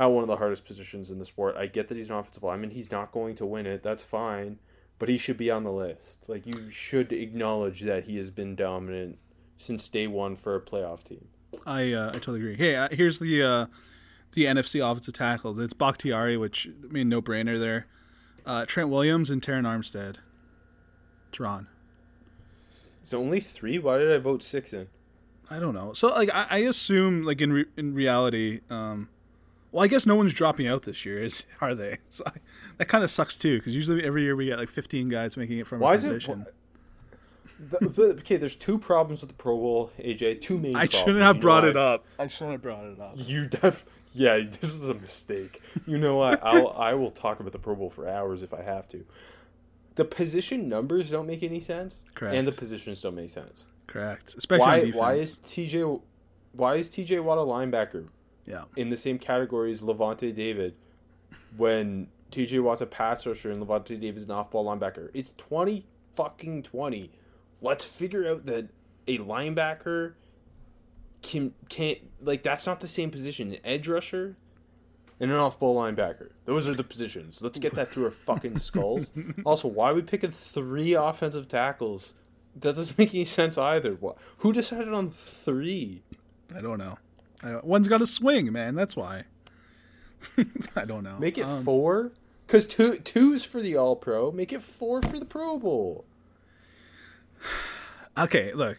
[0.00, 1.56] at one of the hardest positions in the sport?
[1.56, 2.70] I get that he's an offensive lineman.
[2.70, 3.82] He's not going to win it.
[3.82, 4.58] That's fine,
[4.98, 6.24] but he should be on the list.
[6.26, 9.18] Like you should acknowledge that he has been dominant
[9.58, 11.28] since day one for a playoff team.
[11.66, 12.56] I uh, I totally agree.
[12.56, 13.66] Hey, uh, here's the uh,
[14.32, 15.58] the NFC offensive tackles.
[15.58, 17.86] It's Bakhtiari, which I mean, no brainer there.
[18.46, 20.16] Uh, Trent Williams and Taron Armstead.
[21.30, 21.66] Terron.
[23.00, 23.78] It's only three.
[23.78, 24.88] Why did I vote six in?
[25.50, 25.92] I don't know.
[25.92, 29.08] So like I, I assume like in re- in reality, um,
[29.72, 31.98] well I guess no one's dropping out this year, is are they?
[32.08, 32.32] So I,
[32.78, 35.58] that kind of sucks too because usually every year we get like 15 guys making
[35.58, 36.46] it from Why a is it- position.
[37.62, 40.40] The, okay, there's two problems with the Pro Bowl, AJ.
[40.40, 40.74] Two main.
[40.74, 40.94] I problems.
[40.94, 41.68] shouldn't have know brought why?
[41.68, 42.06] it up.
[42.18, 43.12] I shouldn't have brought it up.
[43.16, 45.60] You def yeah, this is a mistake.
[45.86, 46.40] You know what?
[46.42, 49.04] I'll I will talk about the Pro Bowl for hours if I have to.
[49.96, 52.34] The position numbers don't make any sense, Correct.
[52.34, 53.66] and the positions don't make sense.
[53.86, 54.36] Correct.
[54.38, 54.96] Especially on Why defense.
[54.96, 56.00] why is TJ
[56.52, 58.06] why is TJ Watt a linebacker
[58.50, 58.64] yeah.
[58.76, 60.74] in the same category as Lavonte David
[61.56, 65.10] when TJ Watt's a pass rusher and Lavonte David's an off ball linebacker?
[65.14, 67.10] It's twenty fucking twenty.
[67.62, 68.68] Let's figure out that
[69.06, 70.14] a linebacker
[71.22, 73.52] can can't like that's not the same position.
[73.52, 74.36] An edge rusher
[75.20, 76.30] and an off ball linebacker.
[76.46, 77.42] Those are the positions.
[77.42, 79.10] Let's get that through our fucking skulls.
[79.44, 82.14] also, why are we picking three offensive tackles?
[82.56, 83.92] That doesn't make any sense either.
[83.92, 84.16] What?
[84.38, 86.02] Who decided on three?
[86.56, 86.98] I don't know.
[87.42, 88.74] Don't, one's got a swing, man.
[88.74, 89.24] That's why.
[90.76, 91.16] I don't know.
[91.18, 92.12] Make it Um, four.
[92.46, 94.32] Cause two two's for the All Pro.
[94.32, 96.04] Make it four for the Pro Bowl.
[98.18, 98.76] Okay, look.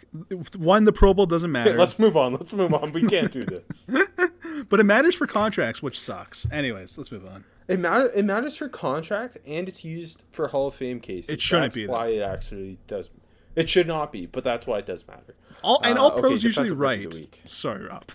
[0.57, 2.33] One, the Pro Bowl doesn't matter, Okay, let's move on.
[2.33, 2.91] Let's move on.
[2.91, 3.87] We can't do this.
[4.69, 6.45] but it matters for contracts, which sucks.
[6.51, 7.45] Anyways, let's move on.
[7.67, 8.11] It matter.
[8.13, 11.29] It matters for contracts, and it's used for Hall of Fame cases.
[11.29, 11.93] It shouldn't That's be, though.
[11.93, 13.09] Why it actually does.
[13.55, 15.35] It should not be, but that's why it does matter.
[15.63, 17.13] All and Uh, all okay, pros usually right.
[17.13, 17.41] week.
[17.45, 18.05] Sorry, Rob.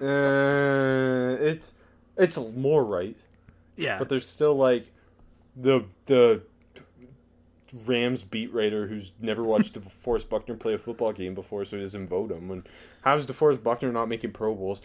[0.00, 1.74] Uh, it's
[2.16, 3.16] it's more right,
[3.76, 4.92] yeah, but there's still like
[5.56, 6.42] the the
[7.86, 11.82] Rams beat writer who's never watched DeForest Buckner play a football game before, so he
[11.82, 12.50] doesn't vote him.
[12.50, 12.68] And
[13.02, 14.82] how's DeForest Buckner not making Pro Bowls?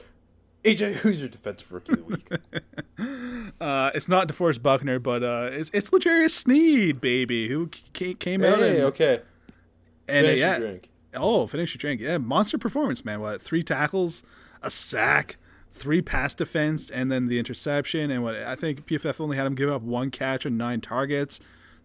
[0.64, 2.28] AJ, who's your defensive rookie of the week?
[3.94, 8.44] uh, it's not DeForest Buckner, but uh, it's it's L'Jarius Sneed, baby, who ca- came
[8.44, 9.22] out hey, and, okay.
[10.08, 10.90] and uh, Finish yeah, your drink.
[11.16, 12.02] oh, finish your drink.
[12.02, 13.22] Yeah, monster performance, man.
[13.22, 14.24] What three tackles,
[14.62, 15.38] a sack,
[15.72, 18.12] three pass defense, and then the interception.
[18.12, 21.40] And what I think PFF only had him give up one catch and nine targets.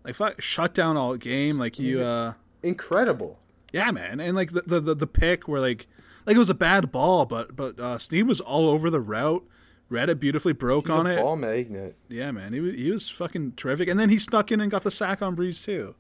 [0.05, 1.59] Like fuck, shut down all game.
[1.59, 3.39] Like you, uh, Incredible.
[3.73, 4.21] yeah, man.
[4.21, 5.87] And like the the the, the pick where like
[6.27, 9.45] like it was a bad ball, but but uh, Sneed was all over the route.
[9.91, 11.17] It beautifully, broke He's on a it.
[11.17, 11.97] ball magnet.
[12.09, 13.89] Yeah, man, he was he was fucking terrific.
[13.89, 15.95] And then he snuck in and got the sack on Brees too.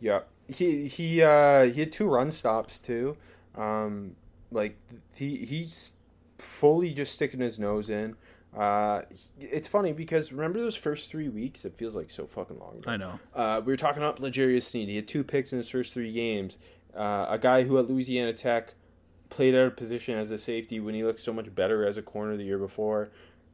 [0.00, 3.16] Yeah, he he uh, he had two run stops too.
[3.56, 4.14] Um,
[4.52, 4.76] like
[5.14, 5.92] he he's
[6.38, 8.14] fully just sticking his nose in.
[8.56, 9.02] Uh,
[9.40, 11.64] it's funny because remember those first three weeks?
[11.64, 12.78] It feels like so fucking long.
[12.78, 12.90] ago.
[12.90, 13.20] I know.
[13.34, 14.88] Uh, we were talking about L'Jarius Sneed.
[14.88, 16.56] He had two picks in his first three games.
[16.96, 18.74] Uh, a guy who at Louisiana Tech
[19.28, 22.02] played out of position as a safety when he looked so much better as a
[22.02, 23.10] corner the year before.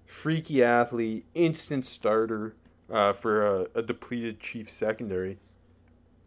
[0.06, 2.54] Freaky athlete, instant starter
[2.90, 5.38] uh, for a, a depleted Chiefs secondary,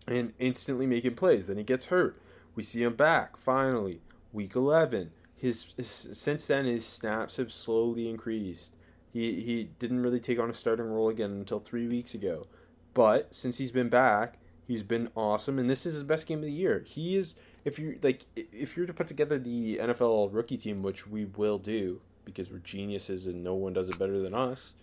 [0.08, 1.48] and instantly making plays.
[1.48, 2.22] Then he gets hurt.
[2.56, 4.02] We see him back finally.
[4.34, 5.12] Week eleven.
[5.36, 8.76] His, his since then his snaps have slowly increased.
[9.08, 12.48] He he didn't really take on a starting role again until three weeks ago,
[12.94, 16.46] but since he's been back, he's been awesome, and this is his best game of
[16.46, 16.84] the year.
[16.86, 21.08] He is if you like if you're to put together the NFL rookie team, which
[21.08, 24.74] we will do because we're geniuses and no one does it better than us.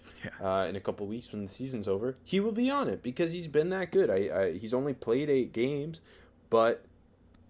[0.43, 3.35] Uh, in a couple weeks when the season's over, he will be on it because
[3.35, 4.09] he's been that good.
[4.09, 6.01] I, I he's only played eight games,
[6.49, 6.87] but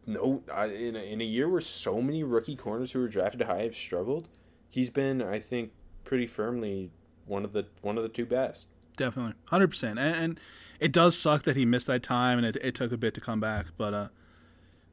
[0.06, 3.42] no, I, in a, in a year where so many rookie corners who were drafted
[3.42, 4.28] high have struggled,
[4.68, 5.70] he's been I think
[6.04, 6.90] pretty firmly
[7.26, 8.66] one of the one of the two best.
[8.96, 9.98] Definitely, hundred percent.
[9.98, 10.40] And, and
[10.80, 13.20] it does suck that he missed that time, and it, it took a bit to
[13.20, 13.66] come back.
[13.76, 14.08] But uh,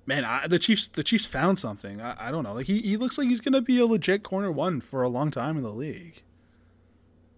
[0.05, 2.01] man, I, the Chiefs the Chiefs found something.
[2.01, 2.53] I, I don't know.
[2.53, 5.31] Like he, he looks like he's gonna be a legit corner one for a long
[5.31, 6.23] time in the league.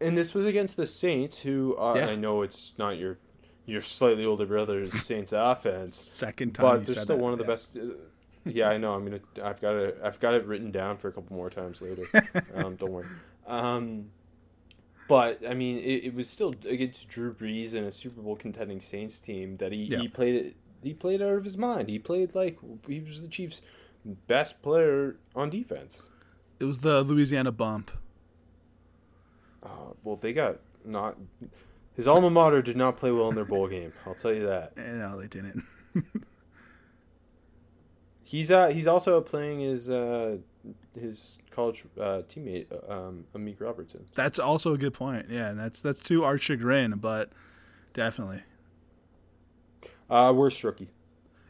[0.02, 2.08] And this was against the Saints, who uh, Yeah.
[2.08, 3.17] I know it's not your
[3.65, 7.45] your slightly older brother's Saints offense, Second time, but they're still that, one of the
[7.45, 7.49] yeah.
[7.49, 7.78] best.
[7.78, 7.82] Uh,
[8.45, 8.93] yeah, I know.
[8.93, 9.21] I'm gonna.
[9.41, 9.97] I've got it.
[10.04, 12.04] I've got it written down for a couple more times later.
[12.56, 13.08] um, don't worry.
[13.47, 14.06] Um,
[15.08, 18.82] but I mean, it, it was still against Drew Brees and a Super Bowl contending
[18.82, 19.99] Saints team that he, Yeah.
[19.99, 20.56] he played it.
[20.84, 21.89] He played out of his mind.
[21.89, 23.62] He played like he was the Chiefs'
[24.28, 26.04] best player on defense.
[26.60, 27.91] It was the Louisiana bump.
[29.62, 31.17] Uh, well, they got not.
[31.96, 33.93] His alma mater did not play well in their bowl game.
[34.06, 34.74] I'll tell you that.
[34.78, 35.63] Eh, No, they didn't.
[38.26, 40.38] He's uh he's also playing his uh
[41.00, 44.06] his college uh, teammate um Amik Robertson.
[44.15, 45.28] That's also a good point.
[45.30, 47.32] Yeah, and that's that's to our chagrin, but
[47.93, 48.41] definitely.
[50.13, 50.89] Uh worst rookie.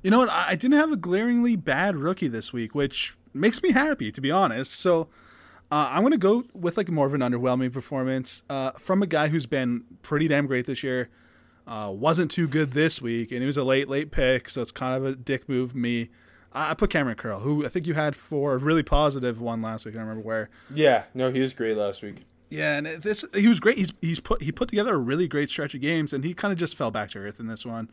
[0.02, 0.30] You know what?
[0.30, 4.32] I didn't have a glaringly bad rookie this week, which makes me happy, to be
[4.32, 4.73] honest.
[4.80, 5.10] So
[5.71, 9.08] uh, I'm going to go with like more of an underwhelming performance uh, from a
[9.08, 11.10] guy who's been pretty damn great this year.
[11.65, 14.71] Uh, wasn't too good this week, and he was a late, late pick, so it's
[14.71, 15.73] kind of a dick move.
[15.73, 16.10] Me,
[16.52, 19.62] I I put Kamren Curl, who I think you had for a really positive one
[19.62, 19.95] last week.
[19.95, 20.49] I don't remember where.
[20.73, 22.26] Yeah, no, he was great last week.
[22.49, 23.78] Yeah, and this he was great.
[23.78, 26.52] He's he's put he put together a really great stretch of games, and he kind
[26.52, 27.89] of just fell back to earth in this one.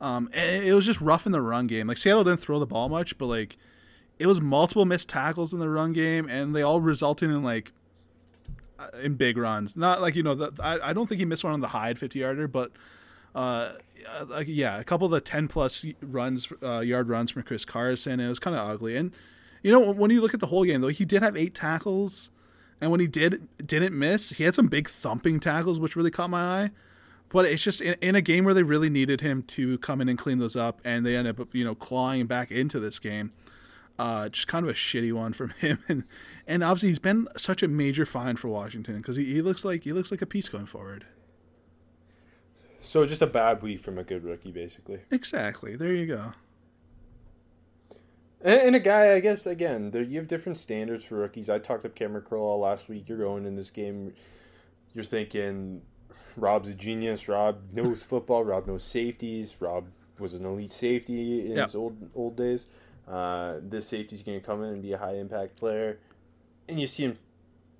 [0.00, 1.86] Um, and it was just rough in the run game.
[1.86, 3.56] Like Seattle didn't throw the ball much, but like
[4.18, 7.72] it was multiple missed tackles in the run game, and they all resulted in like
[8.78, 9.76] uh, in big runs.
[9.76, 11.98] Not like you know, the, I I don't think he missed one on the Hyde
[11.98, 12.72] fifty yarder, but
[13.34, 13.72] uh,
[14.08, 17.64] uh, like yeah, a couple of the ten plus runs, uh, yard runs from Chris
[17.64, 18.20] Carson.
[18.20, 18.96] It was kind of ugly.
[18.96, 19.12] And
[19.62, 22.30] you know, when you look at the whole game though, he did have eight tackles,
[22.80, 26.30] and when he did didn't miss, he had some big thumping tackles, which really caught
[26.30, 26.70] my eye.
[27.34, 30.08] But it's just in, in a game where they really needed him to come in
[30.08, 33.32] and clean those up, and they end up you know clawing back into this game.
[33.98, 36.04] Uh, just kind of a shitty one from him, and
[36.46, 39.82] and obviously he's been such a major find for Washington because he, he looks like
[39.82, 41.06] he looks like a piece going forward.
[42.78, 45.00] So just a bad week from a good rookie, basically.
[45.10, 45.74] Exactly.
[45.74, 46.32] There you go.
[48.42, 51.48] And, a guy, I guess, again, there you have different standards for rookies.
[51.48, 53.08] I talked up Kamren Curl all last week.
[53.08, 54.12] You're going in this game,
[54.92, 55.80] you're thinking
[56.36, 57.28] Rob's a genius.
[57.28, 58.44] Rob knows football.
[58.44, 59.56] Rob knows safeties.
[59.60, 59.86] Rob
[60.18, 61.62] was an elite safety in Yeah.
[61.64, 62.66] his old old days.
[63.06, 65.98] Uh, this safety's going to come in and be a high impact player,
[66.68, 67.18] and you see him,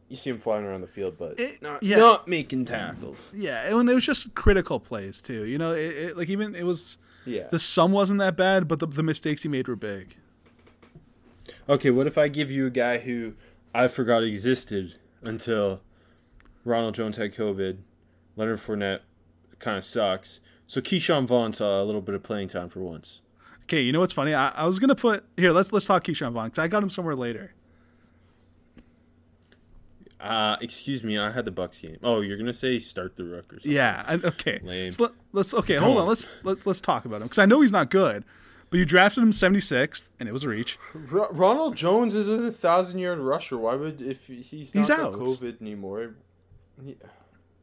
[0.08, 1.96] you see him flying around the field, but It- not, yeah.
[1.96, 3.30] not making tackles.
[3.32, 5.44] Yeah, and it was just critical plays too.
[5.44, 7.48] You know, it, it, like even it was Yeah.
[7.48, 10.16] the sum wasn't that bad, but the, the mistakes he made were big.
[11.68, 13.34] Okay, what if I give you a guy who
[13.74, 15.80] I forgot existed until
[16.64, 17.78] Ronald Jones had COVID,
[18.36, 19.00] Leonard Fournette
[19.58, 23.20] kind of sucks, so Ke'Shawn Vaughn saw a little bit of playing time for once.
[23.64, 24.34] Okay, you know what's funny?
[24.34, 25.52] I, I was gonna put here.
[25.52, 27.54] Let's let's talk Ke'Shawn Vaughn because I got him somewhere later.
[30.20, 31.98] Uh, excuse me, I had the Bucs game.
[32.02, 33.72] Oh, you're gonna say start the Rook or something?
[33.72, 34.02] Yeah.
[34.06, 34.58] I, okay.
[34.62, 34.90] Lame.
[34.90, 35.76] So let, us okay.
[35.76, 35.96] Hold on.
[35.96, 36.08] Don't.
[36.08, 38.24] Let's let, let's talk about him because I know he's not good,
[38.70, 40.78] but you drafted him 76th and it was a reach.
[41.12, 43.58] R- Ronald Jones is a thousand yard rusher.
[43.58, 45.12] Why would if he's not He's out.
[45.12, 46.14] COVID anymore?
[46.82, 46.94] Yeah.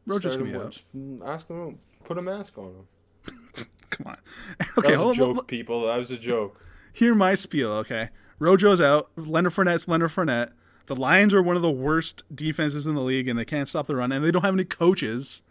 [0.06, 0.82] Roger's Start gonna be out.
[0.96, 1.80] Mm, ask him.
[2.04, 3.36] Put a mask on him.
[3.90, 4.18] Come on.
[4.60, 4.92] That Okay.
[4.92, 5.36] was a Hold on.
[5.36, 5.86] joke, people.
[5.88, 6.60] That was a joke.
[6.94, 7.72] Hear my spiel.
[7.74, 8.10] Okay.
[8.40, 9.12] Rojo's out.
[9.16, 10.52] Leonard Fournette's Leonard Fournette.
[10.88, 13.86] The Lions are one of the worst defenses in the league, and they can't stop
[13.86, 15.44] the run, and they don't have any coaches.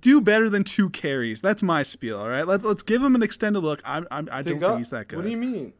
[0.00, 1.40] Do better than two carries.
[1.42, 2.18] That's my spiel.
[2.18, 2.46] All right.
[2.46, 3.80] Let, let's give him an extended look.
[3.84, 5.16] I'm, I'm, I don't got- think he's that good.
[5.18, 5.74] What do you mean?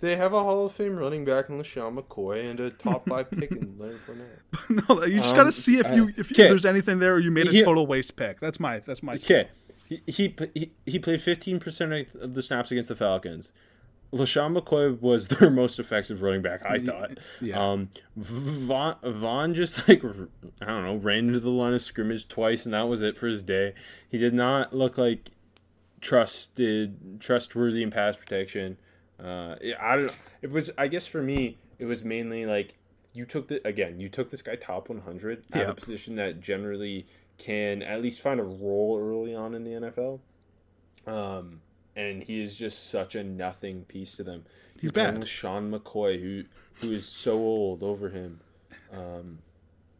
[0.00, 3.30] They have a Hall of Fame running back in LeSean McCoy and a top five
[3.30, 4.88] pick in Leonard Fournette.
[4.88, 6.48] no, you just Um, got to see if you uh, if okay.
[6.48, 8.40] there's anything there, or you made a He- total waste pick.
[8.40, 9.14] That's my that's my.
[9.16, 9.38] spiel.
[9.38, 9.48] Okay,
[9.88, 13.52] he he he, he played fifteen percent of the snaps against the Falcons.
[14.12, 17.18] LeSean McCoy was their most effective running back, I thought.
[17.40, 17.58] yeah.
[17.72, 22.64] Um, Vaughn, Vaughn just like I don't know ran into the line of scrimmage twice,
[22.64, 23.74] and that was it for his day.
[24.08, 25.30] He did not look like
[26.00, 28.76] trusted, trustworthy in pass protection.
[29.22, 30.06] Uh, I don't.
[30.06, 30.12] know.
[30.42, 30.70] It was.
[30.76, 32.76] I guess for me, it was mainly like
[33.12, 34.00] you took the again.
[34.00, 37.06] You took this guy top one hundred at a position that generally
[37.38, 40.20] can at least find a role early on in the NFL.
[41.06, 41.60] Um,
[41.96, 44.44] and he is just such a nothing piece to them.
[44.74, 45.26] He's You're bad.
[45.28, 46.44] Sean McCoy, who
[46.80, 48.40] who is so old over him.
[48.92, 49.38] Um,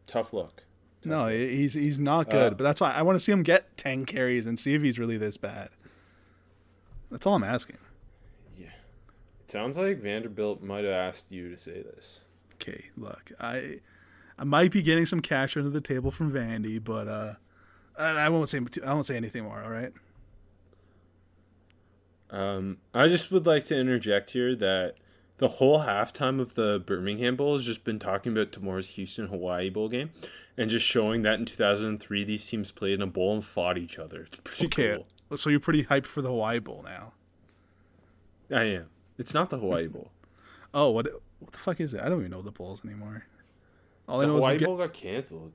[0.07, 0.63] tough look.
[1.03, 2.53] No, he's he's not good.
[2.53, 4.81] Uh, but that's why I want to see him get ten carries and see if
[4.81, 5.69] he's really this bad.
[7.11, 7.77] That's all I'm asking.
[9.47, 12.21] Sounds like Vanderbilt might have asked you to say this.
[12.55, 13.79] Okay, look, I
[14.37, 17.33] I might be getting some cash under the table from Vandy, but uh,
[17.97, 19.61] I, I won't say I won't say anything more.
[19.63, 19.93] All right.
[22.31, 24.95] Um, I just would like to interject here that
[25.37, 29.69] the whole halftime of the Birmingham Bowl has just been talking about tomorrow's Houston Hawaii
[29.69, 30.09] Bowl game,
[30.57, 33.99] and just showing that in 2003 these teams played in a bowl and fought each
[33.99, 34.21] other.
[34.23, 35.37] It's pretty Okay, cool.
[35.37, 37.13] so you're pretty hyped for the Hawaii Bowl now.
[38.51, 38.85] I am.
[39.17, 40.11] It's not the Hawaii Bowl.
[40.73, 41.07] Oh, what
[41.39, 42.01] what the fuck is it?
[42.01, 43.25] I don't even know the bowls anymore.
[44.07, 45.51] All I know Hawaii is the Bowl got canceled.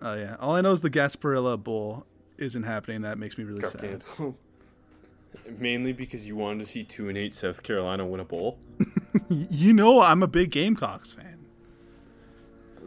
[0.00, 2.06] Oh yeah, all I know is the Gasparilla Bowl
[2.38, 3.02] isn't happening.
[3.02, 3.80] That makes me really Got sad.
[3.82, 4.34] canceled.
[5.58, 8.58] Mainly because you wanted to see two and eight South Carolina win a bowl.
[9.28, 11.38] You know, I'm a big Gamecocks fan.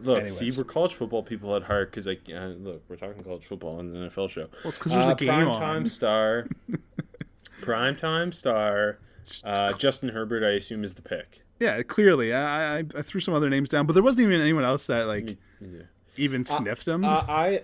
[0.02, 0.36] Look, Anyways.
[0.36, 3.78] see, we're college football people at heart because, like, uh, look, we're talking college football
[3.78, 4.48] on the NFL show.
[4.62, 5.60] Well, it's because there's a game prime on.
[5.60, 6.48] time star,
[7.62, 8.98] prime time star.
[9.44, 11.42] Uh, Justin Herbert, I assume, is the pick.
[11.60, 14.64] Yeah, clearly, I, I I threw some other names down, but there wasn't even anyone
[14.64, 15.82] else that like yeah.
[16.16, 17.04] even sniffed him.
[17.04, 17.62] Uh, I,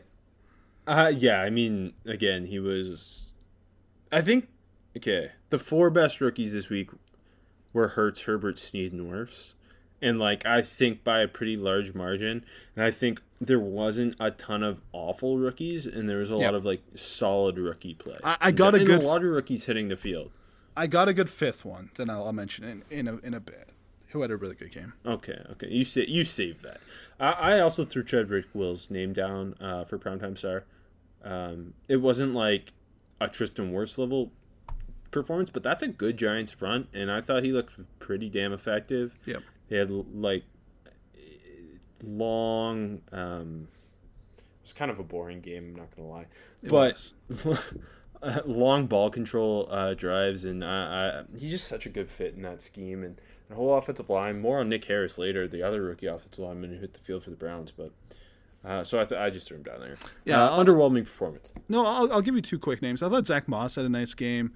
[0.86, 3.26] uh, yeah, I mean, again, he was.
[4.10, 4.48] I think
[4.96, 5.32] okay.
[5.50, 6.90] The four best rookies this week
[7.72, 9.54] were Hurts, Herbert, Sneed, and Wirfs,
[10.00, 12.44] and like I think by a pretty large margin.
[12.74, 16.46] And I think there wasn't a ton of awful rookies, and there was a Yeah.
[16.46, 18.16] lot of like solid rookie play.
[18.24, 20.30] I- I got a good- a lot of rookies hitting the field.
[20.76, 23.40] I got a good fifth one that I'll, I'll mention in, in a in a
[23.40, 23.70] bit.
[24.08, 24.92] Who had a really good game?
[25.06, 25.68] Okay, okay.
[25.68, 26.80] You say you save that.
[27.18, 30.64] I, I also threw Jedrick Wills' name down uh, for primetime star.
[31.24, 32.72] Um, it wasn't like
[33.20, 34.32] a Tristan Wirfs level
[35.10, 39.16] performance, but that's a good Giants front, and I thought he looked pretty damn effective.
[39.24, 39.42] Yep.
[39.68, 40.44] They had like
[42.02, 43.00] long.
[43.12, 43.68] Um,
[44.36, 45.70] it was kind of a boring game.
[45.70, 46.26] I'm not gonna lie,
[46.62, 47.12] but
[48.46, 52.42] long ball control uh, drives, and I, I, he's just such a good fit in
[52.42, 53.02] that scheme.
[53.02, 54.40] And the whole offensive line.
[54.40, 57.30] More on Nick Harris later, the other rookie offensive lineman who hit the field for
[57.30, 57.92] the Browns, but.
[58.64, 59.96] Uh, so I, th- I just threw him down there.
[60.24, 61.50] Yeah, uh, underwhelming performance.
[61.68, 63.02] No, I'll, I'll give you two quick names.
[63.02, 64.52] I thought Zach Moss had a nice game.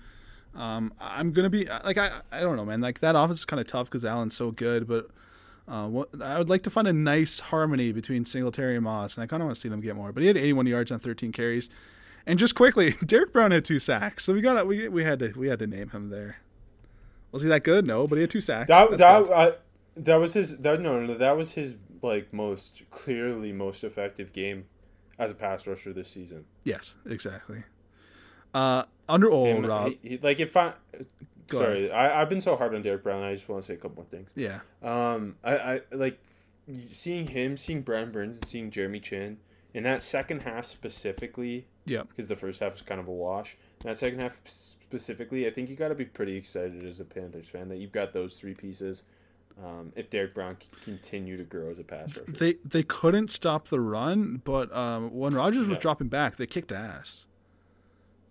[0.54, 2.80] Um, I'm gonna be like I I don't know, man.
[2.80, 5.08] Like that offense is kind of tough because Allen's so good, but
[5.68, 9.24] uh, what I would like to find a nice harmony between Singletary and Moss, and
[9.24, 10.12] I kind of want to see them get more.
[10.12, 11.68] But he had 81 yards on 13 carries,
[12.26, 15.32] and just quickly, Derrick Brown had two sacks, so we got we we had to
[15.36, 16.38] we had to name him there.
[17.32, 17.86] Was he that good?
[17.86, 18.68] No, but he had two sacks.
[18.68, 19.52] That that uh,
[19.96, 20.56] that was his.
[20.58, 24.66] That no, no, that was his like most clearly most effective game
[25.18, 26.44] as a pass rusher this season.
[26.64, 27.64] yes, exactly.
[28.54, 30.72] Uh, under oh Him- Rob, he- he- like if I,
[31.48, 33.22] Go sorry, I, I've been so hard on Derrick Brown.
[33.22, 34.30] I just want to say a couple more things.
[34.34, 36.18] yeah, Um, I, I like
[36.88, 39.38] seeing him, seeing Brian Burns, and seeing Jeremy Chinn
[39.76, 41.66] in that second half specifically.
[41.84, 42.02] yeah.
[42.08, 43.58] because the first half was kind of a wash.
[43.82, 47.04] In that second half specifically, I think you got to be pretty excited as a
[47.04, 49.02] Panthers fan that you've got those three pieces.
[49.62, 53.68] Um, if Derrick Brown can continue to grow as a passer, They they couldn't stop
[53.68, 57.26] the run, but um, when Rodgers was dropping back, they kicked ass.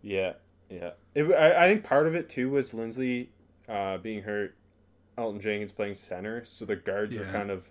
[0.01, 0.33] yeah,
[0.69, 0.91] yeah.
[1.13, 3.27] It, I, I think part of it too was Linsley
[3.69, 4.55] uh, being hurt,
[5.17, 7.69] Elgton Jenkins playing center, so the guards were kind of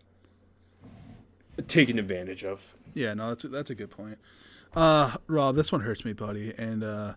[1.66, 2.74] taken advantage of.
[2.94, 4.18] Yeah, no, that's a, that's a good point.
[4.74, 7.14] Uh, Rob, this one hurts me, buddy, and uh,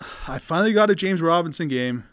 [0.28, 2.04] I finally got a James Robinson game,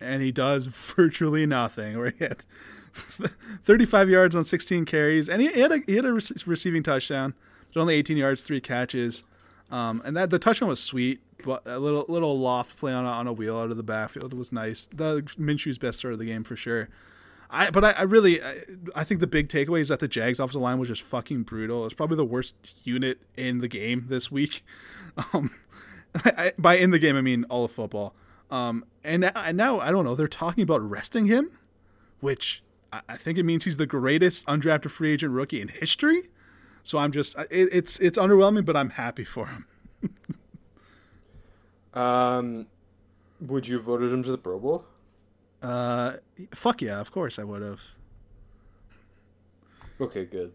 [0.00, 0.66] and he does
[0.96, 1.98] virtually nothing.
[1.98, 2.44] Where he had
[2.92, 7.34] 35 yards on 16 carries, and he, had a he had a rec- receiving touchdown,
[7.72, 9.24] but only 18 yards, three catches,
[9.70, 13.08] um, and that the touchdown was sweet, but a little little loft play on a,
[13.08, 14.86] on a wheel out of the backfield was nice.
[14.92, 16.88] The Minshew's best start of the game for sure.
[17.50, 18.62] I but I, I really I,
[18.94, 21.84] I think the big takeaway is that the Jags offensive line was just fucking brutal.
[21.84, 24.64] It's probably the worst unit in the game this week.
[25.32, 25.50] Um,
[26.26, 28.14] I, by in the game I mean all of football.
[28.50, 30.14] Um, and now, and now I don't know.
[30.14, 31.50] They're talking about resting him,
[32.20, 36.24] which I, I think it means he's the greatest undrafted free agent rookie in history.
[36.82, 39.66] So I'm just it, it's it's underwhelming, but I'm happy for him.
[41.96, 42.66] Um,
[43.40, 44.84] would you have voted him to the Pro Bowl?
[45.62, 46.14] Uh,
[46.54, 47.80] fuck yeah, of course I would have.
[50.00, 50.52] Okay, good.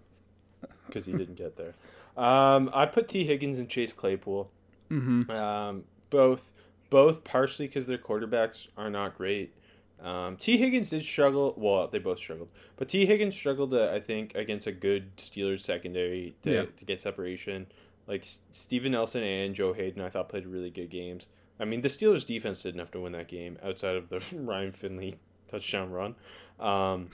[0.85, 1.73] Because he didn't get there.
[2.17, 4.51] Um, I put Tee Higgins and Chase Claypool.
[4.91, 5.31] Mm-hmm.
[5.31, 6.51] Um, both,
[6.89, 9.55] both partially because their quarterbacks are not great.
[10.01, 11.53] Um, Tee Higgins did struggle.
[11.57, 15.61] Well, they both struggled, but Tee Higgins struggled, uh, I think, against a good Steelers
[15.61, 16.61] secondary to, Yeah.
[16.77, 17.67] to get separation.
[18.07, 21.27] Like S- Steven Nelson and Joe Haden, I thought played really good games.
[21.61, 24.71] I mean, the Steelers defense didn't have to win that game outside of the Ryan
[24.71, 25.15] Finley
[25.49, 26.15] touchdown run.
[26.59, 27.09] Um,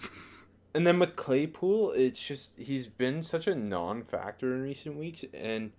[0.73, 5.71] and then with Claypool, it's just he's been such a non-factor in recent weeks, and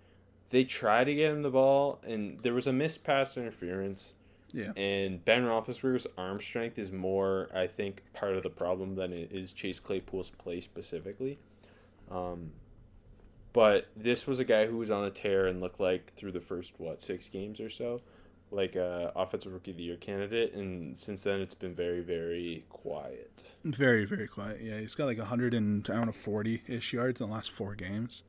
[0.51, 4.13] they try to get him the ball, and there was a missed pass interference,
[4.51, 4.71] Yeah.
[4.75, 9.31] and Ben Roethlisberger's arm strength is more, I think, part of the problem than it
[9.31, 11.39] is Chase Claypool's play specifically.
[12.11, 12.51] Um,
[13.53, 16.39] But this was a guy who was on a tear and looked like through the
[16.41, 18.01] first what six games or so,
[18.51, 20.53] like a offensive rookie of the year candidate.
[20.53, 23.43] And since then, it's been very very quiet.
[23.63, 24.61] Very, very quiet.
[24.61, 27.51] Yeah, he's got like 100 and I don't know 40 ish yards in the last
[27.51, 28.23] four games.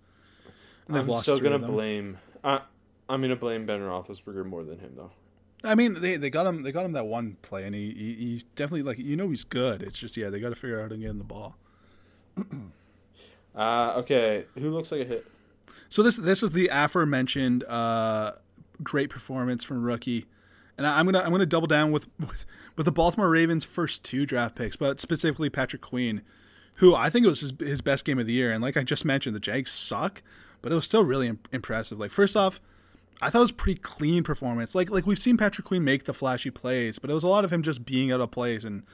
[0.88, 2.18] And I'm still gonna blame.
[2.42, 2.62] I
[3.08, 5.10] I'm gonna blame Ben Roethlisberger more than him though.
[5.62, 6.62] I mean, they, they got him.
[6.62, 9.44] They got him that one play, and he, he, he definitely like you know he's
[9.44, 9.82] good.
[9.82, 11.56] It's just yeah, they got to figure out how to get him the ball.
[13.54, 15.26] Uh, okay, who looks like a hit?
[15.88, 18.32] So this this is the aforementioned uh,
[18.82, 20.26] great performance from rookie,
[20.76, 22.44] and I, I'm gonna I'm gonna double down with, with
[22.76, 26.22] with the Baltimore Ravens' first two draft picks, but specifically Patrick Queen,
[26.74, 28.52] who I think it was his, his best game of the year.
[28.52, 30.22] And like I just mentioned, the Jags suck,
[30.62, 31.98] but it was still really im- impressive.
[31.98, 32.60] Like first off,
[33.20, 34.74] I thought it was pretty clean performance.
[34.74, 37.44] Like like we've seen Patrick Queen make the flashy plays, but it was a lot
[37.44, 38.84] of him just being out of plays and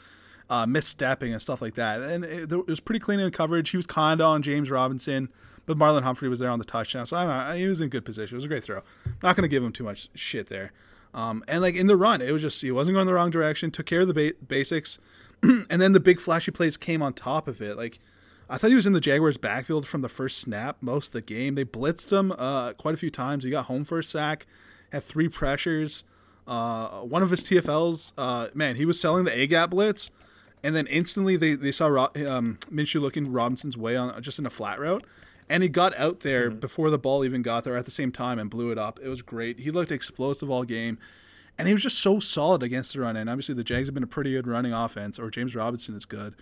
[0.48, 2.02] uh, misstepping and stuff like that.
[2.02, 3.70] And it, it was pretty clean in coverage.
[3.70, 5.28] He was kind on James Robinson,
[5.66, 8.04] but Marlon Humphrey was there on the touchdown, so I, I, he was in good
[8.04, 8.34] position.
[8.34, 8.82] It was a great throw.
[9.22, 10.72] not going to give him too much shit there.
[11.12, 13.70] Um, and like in the run, it was just he wasn't going the wrong direction.
[13.70, 14.98] Took care of the ba- basics,
[15.42, 17.76] and then the big flashy plays came on top of it.
[17.76, 17.98] Like
[18.48, 21.22] I thought he was in the Jaguars' backfield from the first snap most of the
[21.22, 21.54] game.
[21.54, 23.44] They blitzed him uh, quite a few times.
[23.44, 24.46] He got home for a sack,
[24.92, 26.04] had three pressures.
[26.46, 30.12] Uh, one of his TFLs, uh, man, he was selling the A gap blitz,
[30.62, 34.46] and then instantly they, they saw Ro- um, Minshew looking Robinson's way on just in
[34.46, 35.04] a flat route,
[35.48, 38.38] and he got out there before the ball even got there at the same time
[38.38, 38.98] and blew it up.
[39.02, 39.60] It was great.
[39.60, 40.98] He looked explosive all game,
[41.56, 43.16] and he was just so solid against the run.
[43.16, 46.04] And obviously the Jags have been a pretty good running offense, or James Robinson is
[46.04, 46.34] good.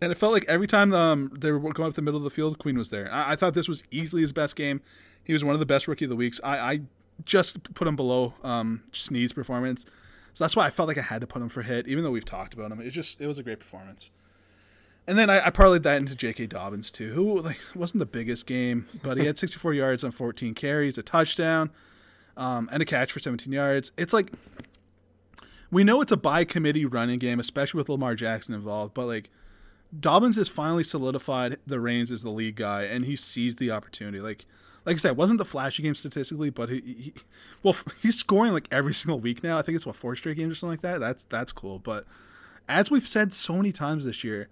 [0.00, 2.30] And it felt like every time um, they were going up the middle of the
[2.30, 3.12] field, Queen was there.
[3.12, 4.80] I, I thought this was easily his best game.
[5.22, 6.40] He was one of the best rookie of the weeks.
[6.42, 6.80] I, I
[7.24, 9.86] just put him below um, Sneed's performance,
[10.34, 12.10] so that's why I felt like I had to put him for hit, even though
[12.10, 12.80] we've talked about him.
[12.80, 14.10] It just it was a great performance.
[15.06, 16.46] And then I, I parlayed that into J.K.
[16.46, 20.54] Dobbins too, who like wasn't the biggest game, but he had 64 yards on 14
[20.54, 21.70] carries, a touchdown,
[22.36, 23.92] um, and a catch for 17 yards.
[23.96, 24.32] It's like
[25.70, 29.30] we know it's a by committee running game, especially with Lamar Jackson involved, but like
[29.98, 34.20] Dobbins has finally solidified the reins as the lead guy, and he seized the opportunity.
[34.20, 34.46] Like,
[34.86, 37.14] like I said, it wasn't the flashy game statistically, but he, he
[37.62, 39.58] well, he's scoring like every single week now.
[39.58, 41.00] I think it's what four straight games or something like that.
[41.00, 41.78] That's that's cool.
[41.78, 42.06] But
[42.68, 44.48] as we've said so many times this year,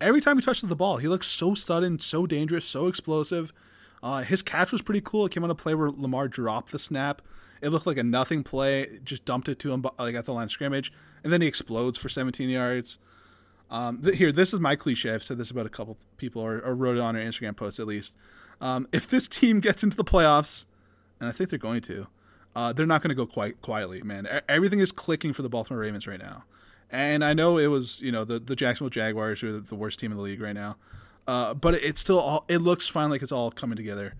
[0.00, 3.52] every time he touches the ball, he looks so sudden, so dangerous, so explosive.
[4.02, 5.26] Uh, his catch was pretty cool.
[5.26, 7.22] It came on a play where Lamar dropped the snap.
[7.62, 10.44] It looked like a nothing play, just dumped it to him like at the line
[10.44, 10.92] of scrimmage,
[11.22, 12.98] and then he explodes for 17 yards.
[13.70, 15.14] Um, th- here, this is my cliche.
[15.14, 17.80] I've said this about a couple people, or, or wrote it on our Instagram post
[17.80, 18.14] at least.
[18.60, 20.66] Um, if this team gets into the playoffs,
[21.18, 22.06] and I think they're going to,
[22.54, 24.28] uh, they're not going to go quite quietly, man.
[24.48, 26.44] Everything is clicking for the Baltimore Ravens right now,
[26.94, 29.98] and I know it was you know the the Jacksonville Jaguars who are the worst
[29.98, 30.76] team in the league right now,
[31.26, 34.14] uh, but it's still all it looks fine like it's all coming together.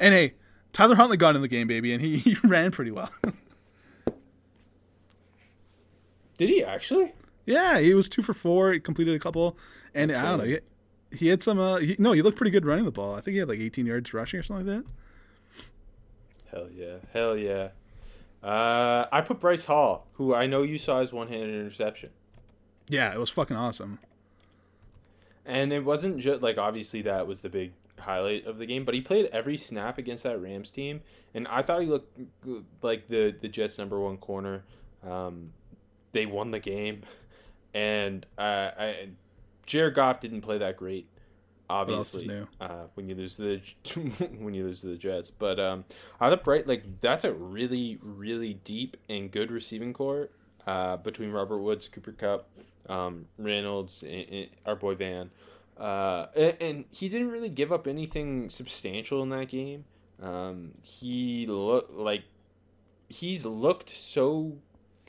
[0.00, 0.34] And hey,
[0.72, 3.10] Tyler Huntley got in the game, baby, and he, he ran pretty well.
[6.36, 7.14] Did he actually?
[7.44, 8.72] Yeah, he was two for four.
[8.72, 9.56] He completed a couple,
[9.94, 10.44] and I don't know.
[10.44, 10.58] He,
[11.16, 11.60] he had some.
[11.60, 13.14] Uh, he, no, he looked pretty good running the ball.
[13.14, 14.90] I think he had like 18 yards rushing or something like that.
[16.50, 17.68] Hell yeah, hell yeah.
[18.48, 22.10] Uh, I put Bryce Hall, who I know you saw his one-handed interception,
[22.88, 23.98] Yeah, it was fucking awesome.
[25.44, 28.94] and it wasn't just like obviously that was the big highlight of the game, but
[28.94, 31.00] he played every snap against that Rams team,
[31.34, 32.18] and I thought he looked
[32.82, 34.62] like the the Jets' number one corner.
[35.04, 35.52] Um,
[36.12, 37.02] they won the game,
[37.74, 39.08] and uh, I,
[39.66, 41.08] Jared Goff didn't play that great.
[41.68, 42.46] Obviously, new?
[42.60, 43.60] uh, when you lose the
[44.38, 45.84] when you lose to the Jets, but um,
[46.20, 50.30] I thought Bright like that's a really really deep and good receiving corps
[50.66, 52.48] uh, between Robert Woods, Cooper Kupp,
[52.88, 55.30] um, Reynolds, and, and our boy Van,
[55.78, 59.84] uh, and, and he didn't really give up anything substantial in that game.
[60.22, 62.22] Um, he looked like
[63.08, 64.58] he's looked so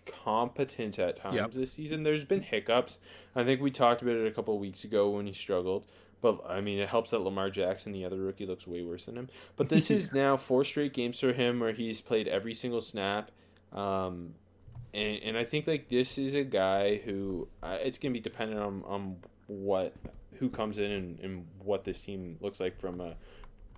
[0.05, 1.51] competent at times Yep.
[1.51, 2.03] this season.
[2.03, 2.97] There's been hiccups.
[3.35, 5.85] I think we talked about it a couple of weeks ago when he struggled.
[6.21, 9.17] But I mean, it helps that Lamar Jackson, the other rookie, looks way worse than
[9.17, 9.29] him.
[9.55, 13.31] But this is now four straight games for him where he's played every single snap.
[13.71, 14.33] Um,
[14.93, 18.59] and, and I think like this is a guy who uh, it's gonna be dependent
[18.59, 19.93] on, on what
[20.39, 23.15] who comes in and, and what this team looks like from a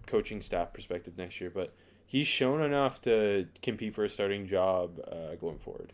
[0.05, 1.49] coaching staff perspective next year.
[1.49, 1.73] But
[2.05, 5.93] he's shown enough to compete for a starting job uh, going forward.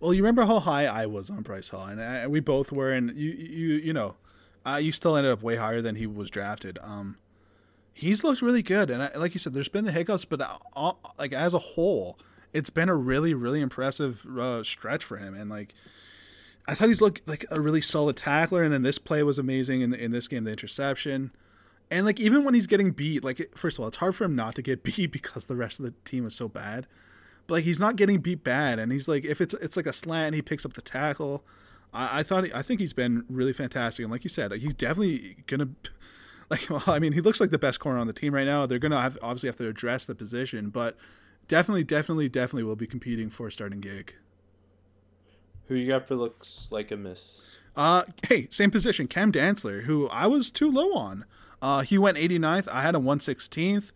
[0.00, 2.92] Well, you remember how high I was on Bryce Hall, and I, we both were,
[2.92, 4.14] and you you you know,
[4.74, 6.78] uh, you still ended up way higher than he was drafted.
[6.82, 7.16] Um,
[7.92, 10.40] he's looked really good, and I, like you said, there's been the hiccups, but
[10.72, 12.18] all, like as a whole,
[12.52, 15.74] it's been a really really impressive uh, stretch for him, and like.
[16.70, 19.80] I thought he's looked like a really solid tackler, and then this play was amazing
[19.80, 21.30] in in this game, the interception.
[21.90, 24.36] And like even when he's getting beat, like first of all, it's hard for him
[24.36, 26.86] not to get beat because the rest of the team is so bad.
[27.46, 29.94] But like he's not getting beat bad, and he's like if it's it's like a
[29.94, 31.42] slant, he picks up the tackle.
[31.92, 34.74] I, I thought he, I think he's been really fantastic, and like you said, he's
[34.74, 35.68] definitely gonna.
[36.50, 38.64] Like, well, I mean, he looks like the best corner on the team right now.
[38.64, 40.96] They're gonna have obviously have to address the position, but
[41.46, 44.14] definitely, definitely, definitely will be competing for a starting gig.
[45.66, 47.58] Who you got for looks like a miss?
[47.76, 51.26] Uh, hey, same position, Cam Dantzler, who I was too low on.
[51.60, 52.66] Uh, he went 89th.
[52.68, 53.92] I had him 116th.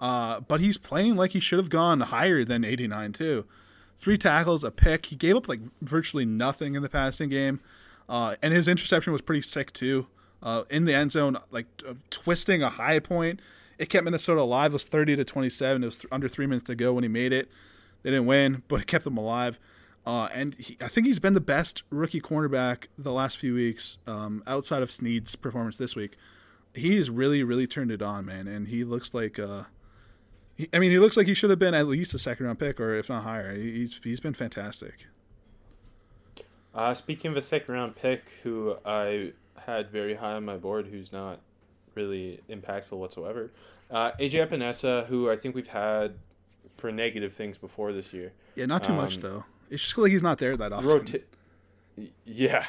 [0.00, 3.44] Uh, but he's playing like he should have gone higher than 89 too.
[3.98, 5.06] Three tackles, a pick.
[5.06, 7.60] He gave up like virtually nothing in the passing game,
[8.08, 10.06] uh, and his interception was pretty sick too.
[10.42, 13.40] Uh, in the end zone, like uh, twisting a high point,
[13.78, 14.72] it kept Minnesota alive.
[14.72, 15.82] It was 30 to 27.
[15.82, 17.48] It was th- under three minutes to go when he made it.
[18.02, 19.58] They didn't win, but it kept them alive.
[20.06, 23.98] Uh, and he, I think he's been the best rookie cornerback the last few weeks,
[24.06, 26.16] um, outside of Sneed's performance this week.
[26.74, 28.46] He's really, really turned it on, man.
[28.46, 29.64] And he looks like, uh,
[30.56, 32.58] he, I mean, he looks like he should have been at least a second round
[32.58, 33.54] pick, or if not higher.
[33.54, 35.06] He- He's he's been fantastic.
[36.74, 39.32] Uh, speaking of a second round pick, who I
[39.66, 41.40] had very high on my board, who's not
[41.94, 43.50] really impactful whatsoever,
[43.90, 46.14] uh, AJ Epenesa, who I think we've had
[46.68, 48.32] for negative things before this year.
[48.54, 49.44] Yeah, not too much Um, though.
[49.70, 50.88] It's just like he's not there that often.
[50.90, 51.22] Rota-
[52.24, 52.66] yeah.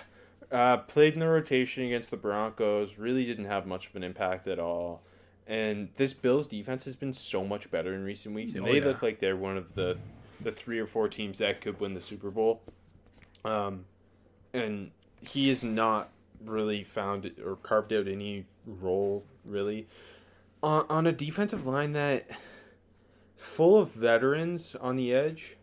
[0.50, 4.48] Uh, played in the rotation against the Broncos, really didn't have much of an impact
[4.48, 5.02] at all.
[5.48, 8.80] And this Bills defense has been so much better in recent weeks, and Oh, they
[8.80, 8.86] yeah.
[8.86, 9.98] look like they're one of the,
[10.42, 12.62] the three or four teams that could win the Super Bowl.
[13.46, 13.86] Um,
[14.54, 14.92] and
[15.22, 16.10] he has not
[16.46, 19.88] really found or carved out any role really
[20.62, 22.28] on on a defensive line that
[23.36, 25.56] full of veterans on the edge.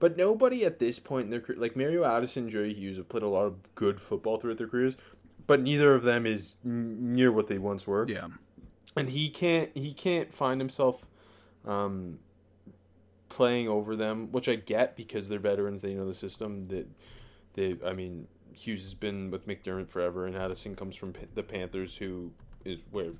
[0.00, 3.22] But nobody at this point in their career, like Mario Addison, Jerry Hughes, have played
[3.22, 4.96] a lot of good football throughout their careers,
[5.46, 8.04] but neither of them is n- near what they once were.
[8.08, 8.26] Yeah,
[8.96, 11.06] And he can't he can't find himself
[11.66, 12.18] um,
[13.28, 15.82] playing over them, which I get because they're veterans.
[15.82, 16.68] They know the system.
[16.68, 16.86] That
[17.54, 21.96] they, I mean, Hughes has been with McDermott forever, and Addison comes from the Panthers,
[21.96, 22.32] who
[22.64, 23.12] is where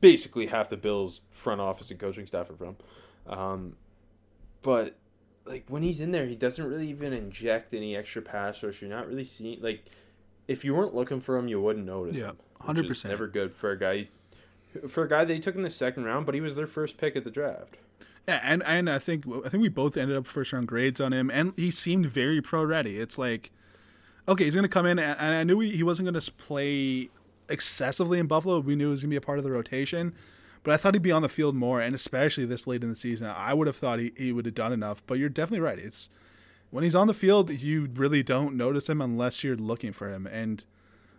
[0.00, 2.76] basically half the Bills' front office and coaching staff are from.
[3.26, 3.76] Um,
[4.62, 4.96] but
[5.44, 8.80] like when he's in there, he doesn't really even inject any extra pass rush.
[8.80, 9.84] You're not really seeing like
[10.48, 12.36] if you weren't looking for him, you wouldn't notice Yeah, him.
[12.62, 13.08] 100%.
[13.08, 14.08] Never good for a guy.
[14.88, 17.16] For a guy they took in the second round, but he was their first pick
[17.16, 17.76] at the draft.
[18.26, 21.12] yeah, and and I think I think we both ended up first round grades on
[21.12, 22.98] him, and he seemed very pro ready.
[22.98, 23.50] It's like,
[24.28, 27.10] okay, he's gonna come in, and I knew he, he wasn't gonna play
[27.48, 28.60] excessively in Buffalo.
[28.60, 30.14] We knew he was gonna be a part of the rotation,
[30.62, 32.96] but I thought he'd be on the field more, and especially this late in the
[32.96, 35.02] season, I would have thought he, he would have done enough.
[35.06, 35.78] But you're definitely right.
[35.78, 36.08] It's
[36.70, 40.26] when he's on the field, you really don't notice him unless you're looking for him.
[40.26, 40.64] And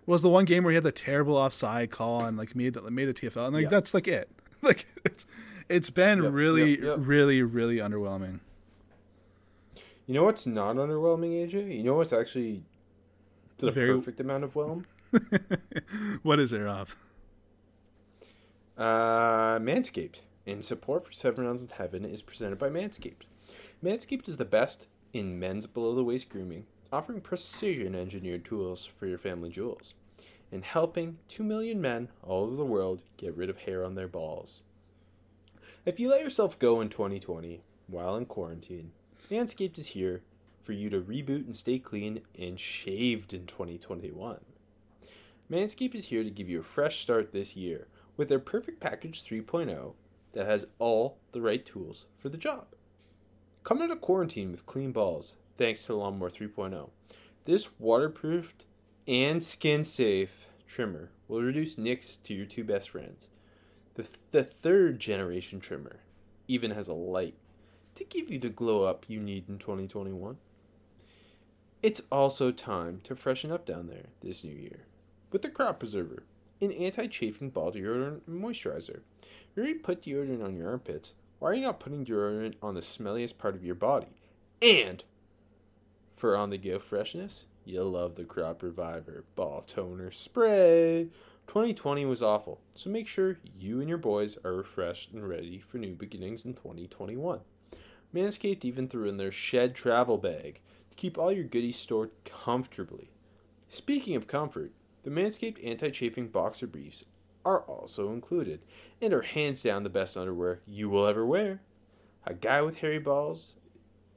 [0.05, 2.89] was the one game where he had the terrible offside call and like made that
[2.91, 3.69] made a TFL, and like Yeah.
[3.69, 4.29] that's like it.
[4.61, 5.25] Like it's
[5.69, 6.95] it's been Yep, really, yep, yep.
[7.01, 8.39] really, really underwhelming.
[10.07, 11.75] You know what's not underwhelming, AJ?
[11.77, 12.63] You know what's actually
[13.57, 14.85] the Very- perfect amount of whelm?
[16.23, 16.95] What is there of?
[18.77, 20.17] Uh, Manscaped.
[20.45, 23.23] In support for Seven Rounds in Heaven is presented by Manscaped.
[23.83, 29.07] Manscaped is the best in men's below the waist grooming, offering precision engineered tools for
[29.07, 29.93] your family jewels,
[30.51, 34.07] and helping 2 million men all over the world get rid of hair on their
[34.07, 34.61] balls.
[35.85, 38.91] If you let yourself go in 2020 while in quarantine,
[39.29, 40.21] Manscaped is here
[40.63, 44.39] for you to reboot and stay clean and shaved in 2021.
[45.49, 49.23] Manscaped is here to give you a fresh start this year with their Perfect Package
[49.23, 49.93] 3.0
[50.33, 52.67] that has all the right tools for the job.
[53.63, 56.89] Come out of quarantine with clean balls thanks to Lawnmower 3.0.
[57.45, 58.65] This waterproofed
[59.07, 63.29] and skin safe trimmer will reduce nicks to your two best friends.
[63.95, 65.99] The, the third generation trimmer
[66.47, 67.35] even has a light
[67.95, 70.37] to give you the glow up you need in 2021.
[71.81, 74.85] It's also time to freshen up down there this new year
[75.31, 76.23] with the Crop Preserver,
[76.61, 79.01] an anti chafing ball deodorant moisturizer.
[79.55, 81.13] You already put deodorant on your armpits.
[81.39, 84.07] Why are you not putting deodorant on the smelliest part of your body?
[84.61, 85.03] And
[86.15, 91.09] for on the go freshness, you'll love the Crop Reviver Ball Toner Spray.
[91.47, 95.77] 2020 was awful, so make sure you and your boys are refreshed and ready for
[95.77, 97.41] new beginnings in 2021.
[98.13, 103.11] Manscaped even threw in their shed travel bag to keep all your goodies stored comfortably.
[103.69, 104.71] Speaking of comfort,
[105.03, 107.03] the Manscaped anti chafing boxer briefs
[107.43, 108.61] are also included
[109.01, 111.61] and are hands down the best underwear you will ever wear.
[112.25, 113.55] A guy with hairy balls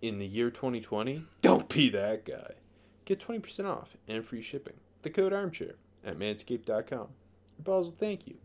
[0.03, 1.25] in the year 2020?
[1.43, 2.53] Don't be that guy.
[3.05, 4.75] Get 20% off and free shipping.
[5.03, 5.75] The code armchair
[6.05, 6.91] at manscaped.com.
[6.99, 8.37] Your balls will thank you.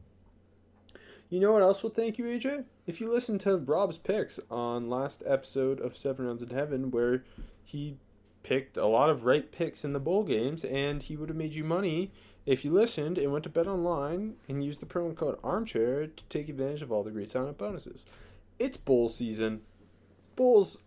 [1.30, 2.66] You know what else will thank you, AJ?
[2.86, 7.24] If you listen to Rob's picks on last episode of Seven Rounds in Heaven, where
[7.64, 7.98] he
[8.44, 11.54] picked a lot of right picks in the bowl games, and he would have made
[11.54, 12.12] you money
[12.46, 16.24] if you listened and went to Bet Online and used the promo code Armchair to
[16.26, 18.06] take advantage of all the great sign-up bonuses.
[18.60, 19.62] It's bowl season.
[20.36, 20.78] Bowls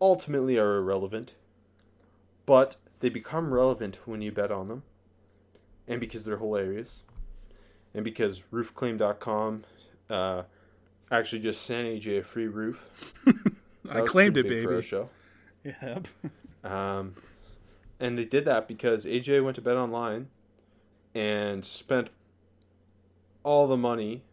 [0.00, 1.34] ultimately are irrelevant,
[2.44, 4.82] but they become relevant when you bet on them,
[5.86, 7.02] and because they're hilarious
[7.96, 9.64] and because roofclaim.com
[10.10, 10.42] uh,
[11.10, 13.14] actually just sent AJ a free roof.
[13.90, 14.82] I claimed it, baby.
[14.82, 15.10] show.
[15.64, 16.06] Yep.
[16.64, 17.14] Um,
[18.00, 20.26] and they did that because AJ went to bet online
[21.14, 22.08] and spent
[23.44, 24.24] all the money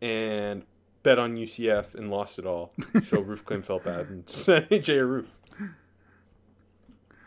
[0.00, 0.64] and
[1.02, 2.72] bet on UCF and lost it all.
[3.02, 5.26] So Roof Roofclaim felt bad and sent AJ a roof.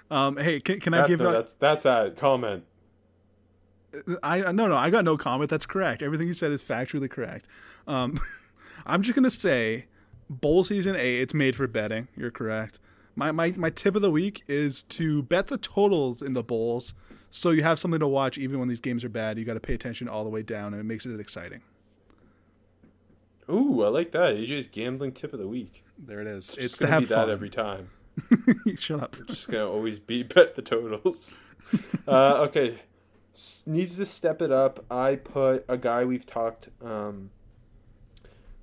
[0.10, 2.66] Um, hey, can, can I give no, a, that's that's that comment.
[4.22, 5.50] I no no I got no comment.
[5.50, 6.02] That's correct.
[6.02, 7.48] Everything you said is factually correct.
[7.88, 8.20] Um,
[8.86, 9.86] I'm just gonna say,
[10.30, 11.20] bowl season A.
[11.20, 12.10] It's made for betting.
[12.18, 12.78] You're correct.
[13.16, 16.94] My my my tip of the week is to bet the totals in the bowls,
[17.30, 19.38] so you have something to watch even when these games are bad.
[19.38, 21.62] You got to pay attention all the way down, and it makes it exciting.
[23.50, 24.36] Ooh, I like that.
[24.36, 25.84] AJ's gambling tip of the week.
[25.98, 26.50] There it is.
[26.50, 27.28] It's, It's, to gonna have be fun.
[27.28, 27.90] that every time.
[28.78, 29.16] Shut up.
[29.28, 31.32] just gonna always be bet the totals.
[32.08, 32.80] uh, okay,
[33.34, 34.86] S- needs to step it up.
[34.92, 36.70] I put a guy we've talked.
[36.84, 37.32] Um,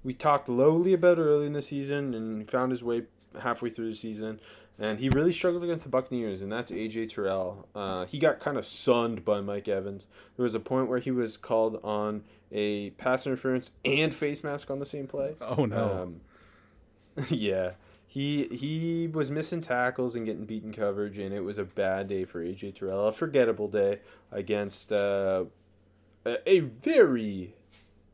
[0.05, 3.03] we talked lowly about early in the season, and found his way
[3.41, 4.41] halfway through the season.
[4.81, 7.67] And he really struggled against the Buccaneers, and that's AJ Terrell.
[7.75, 10.07] Uh, he got kind of sunned by Mike Evans.
[10.37, 12.23] There was a point where he was called on
[12.53, 15.37] a pass interference and face mask on the same play.
[15.41, 16.03] Oh no.
[17.17, 17.73] Um, yeah,
[18.07, 22.25] he he was missing tackles and getting beaten coverage, and it was a bad day
[22.25, 23.09] for AJ Terrell.
[23.09, 25.45] A forgettable day against uh,
[26.25, 27.55] a, a very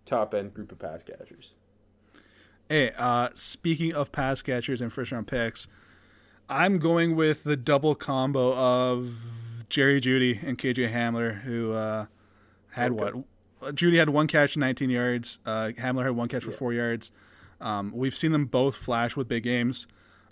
[0.04, 1.52] top end group of pass catchers.
[2.68, 5.68] Hey, uh, speaking of pass catchers and first round picks,
[6.48, 12.06] I'm going with the double combo of Jerry Jeudy and KJ Hamler, who uh,
[12.70, 13.12] had Okay.
[13.12, 13.24] what?
[13.72, 15.38] Jeudy had one catch, 19 yards.
[15.44, 17.12] Uh, Hamler had one catch for four yards.
[17.60, 19.86] Um, we've seen them both flash with big games,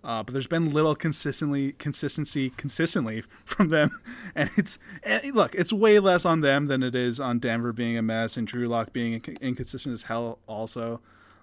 [0.04, 3.90] uh, but there's been little consistently consistency consistently from them,
[4.34, 7.96] and it's eh, look, it's way less on them than it is on Denver being
[7.96, 10.40] a mess and Drew Lock being inc- inconsistent as hell.
[10.46, 11.00] Also,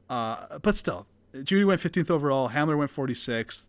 [0.09, 2.49] uh, but still, Jeudy went 15th overall.
[2.49, 3.65] Hamler went 46th.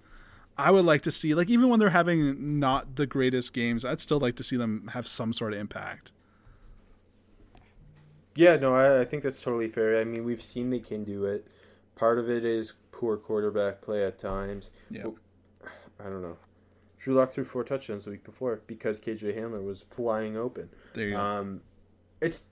[0.58, 4.00] I would like to see, like, even when they're having not the greatest games, I'd
[4.00, 6.12] still like to see them have some sort of impact.
[8.34, 10.00] Yeah, no, I, I think that's totally fair.
[10.00, 11.46] I mean, we've seen they can do it.
[11.96, 14.70] Part of it is poor quarterback play at times.
[14.90, 15.06] Yeah.
[15.98, 16.36] I don't know.
[16.98, 20.68] Drew Lock threw four touchdowns the week before because KJ Hamler was flying open.
[20.92, 21.20] There you go.
[21.20, 21.60] Um,
[22.20, 22.44] it's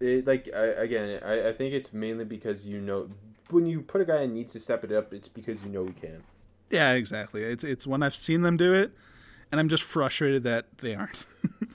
[0.00, 3.08] it, like I, again, I, I think it's mainly because you know
[3.50, 5.84] when you put a guy in needs to step it up, it's because you know
[5.84, 6.22] he can.
[6.70, 7.42] yeah, exactly.
[7.42, 8.92] It's it's when I've seen them do it,
[9.50, 11.26] and I'm just frustrated that they aren't.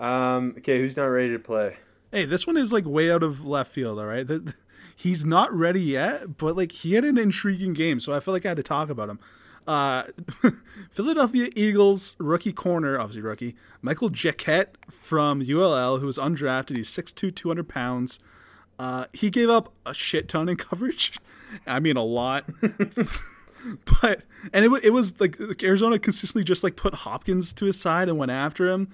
[0.00, 1.76] Um, okay, who's not ready to play?
[2.12, 3.98] hey, this one is like way out of left field.
[4.00, 4.54] All right, The-
[4.96, 8.44] he's not ready yet, but like he had an intriguing game, so I feel like
[8.44, 9.18] I had to talk about him.
[9.66, 10.04] Uh,
[10.90, 16.76] Philadelphia Eagles rookie corner, obviously rookie, Michael Jacquet from ULL, who was undrafted.
[16.76, 18.18] He's 6'2", 200 pounds.
[18.78, 21.18] Uh, he gave up a shit ton in coverage.
[21.66, 22.46] I mean, a lot.
[24.02, 24.22] but
[24.52, 28.16] and it, it was like, Arizona consistently just like put Hopkins to his side and
[28.18, 28.88] went after him,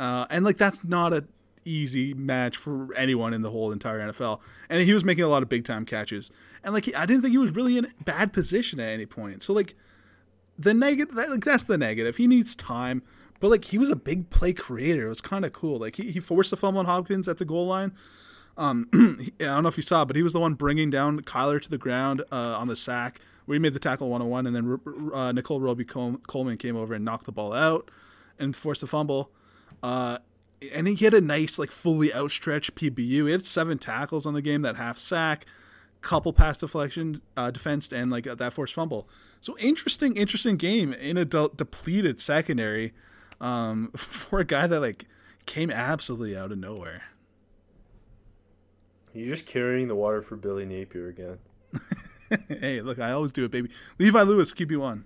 [0.00, 1.24] uh, and like that's not a
[1.64, 4.40] easy match for anyone in the whole entire NFL.
[4.70, 6.30] And he was making a lot of big time catches,
[6.64, 9.42] and like he, I didn't think he was really in bad position at any point.
[9.42, 9.74] So like
[10.58, 12.16] the negative, that, like that's the negative.
[12.16, 13.02] He needs time,
[13.40, 15.06] but like he was a big play creator.
[15.06, 15.78] It was kind of cool.
[15.78, 17.92] Like he, he forced the fumble on Hopkins at the goal line.
[18.56, 18.88] Um,
[19.40, 21.70] I don't know if you saw, but he was the one bringing down Kyler to
[21.70, 25.32] the ground uh, on the sack where he made the tackle 101, and then uh,
[25.32, 27.90] Nickell Robey-Coleman came over and knocked the ball out
[28.38, 29.32] and forced a fumble.
[29.82, 30.18] Uh,
[30.72, 33.26] and he had a nice, like, fully outstretched PBU.
[33.26, 35.46] He had seven tackles on the game, that half sack,
[36.00, 39.08] couple pass deflection, uh, defense, and like that forced fumble.
[39.40, 42.92] So interesting, interesting game in a de- depleted secondary
[43.40, 45.06] um, for a guy that like
[45.46, 47.02] came absolutely out of nowhere.
[49.12, 51.38] You're just carrying the water for Billy Napier again.
[52.48, 53.70] hey, look, I always do it, baby.
[53.98, 55.04] Levi Lewis, QB one.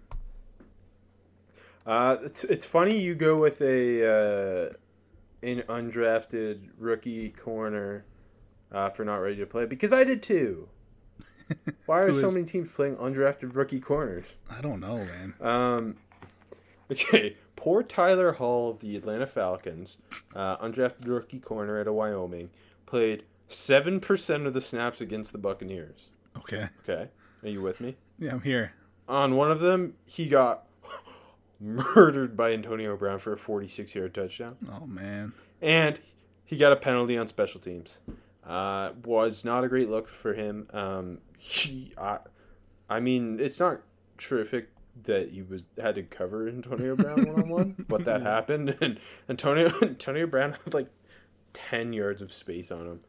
[1.87, 4.73] Uh, it's it's funny you go with a uh,
[5.43, 8.05] an undrafted rookie corner
[8.73, 10.69] uh, for not ready to play because I did too.
[11.87, 14.39] Why are so is- many teams playing undrafted rookie corners?
[14.51, 15.35] I don't know, man.
[15.41, 15.97] Um,
[16.91, 19.99] okay, poor Tyler Hall of the Atlanta Falcons,
[20.35, 22.49] uh, undrafted rookie corner out of Wyoming,
[22.87, 26.13] played seven percent of the snaps against the Buccaneers.
[26.39, 26.69] Okay.
[26.89, 27.09] Okay,
[27.43, 27.97] are you with me?
[28.19, 28.73] Yeah, I'm here.
[29.07, 30.65] On one of them, he got
[31.65, 34.57] murdered by Antonio Brown for a 46 yard touchdown.
[34.71, 35.33] Oh man.
[35.63, 35.99] And
[36.45, 37.99] he got a penalty on special teams.
[38.47, 40.69] Uh, was not a great look for him.
[40.75, 42.19] Um, he, I,
[42.91, 43.81] I mean, it's not
[44.19, 44.69] terrific
[45.05, 49.01] that he was had to cover Antonio Brown one on one, but that happened, and
[49.29, 50.89] Antonio Antonio Brown had like
[51.55, 53.01] ten yards of space on him,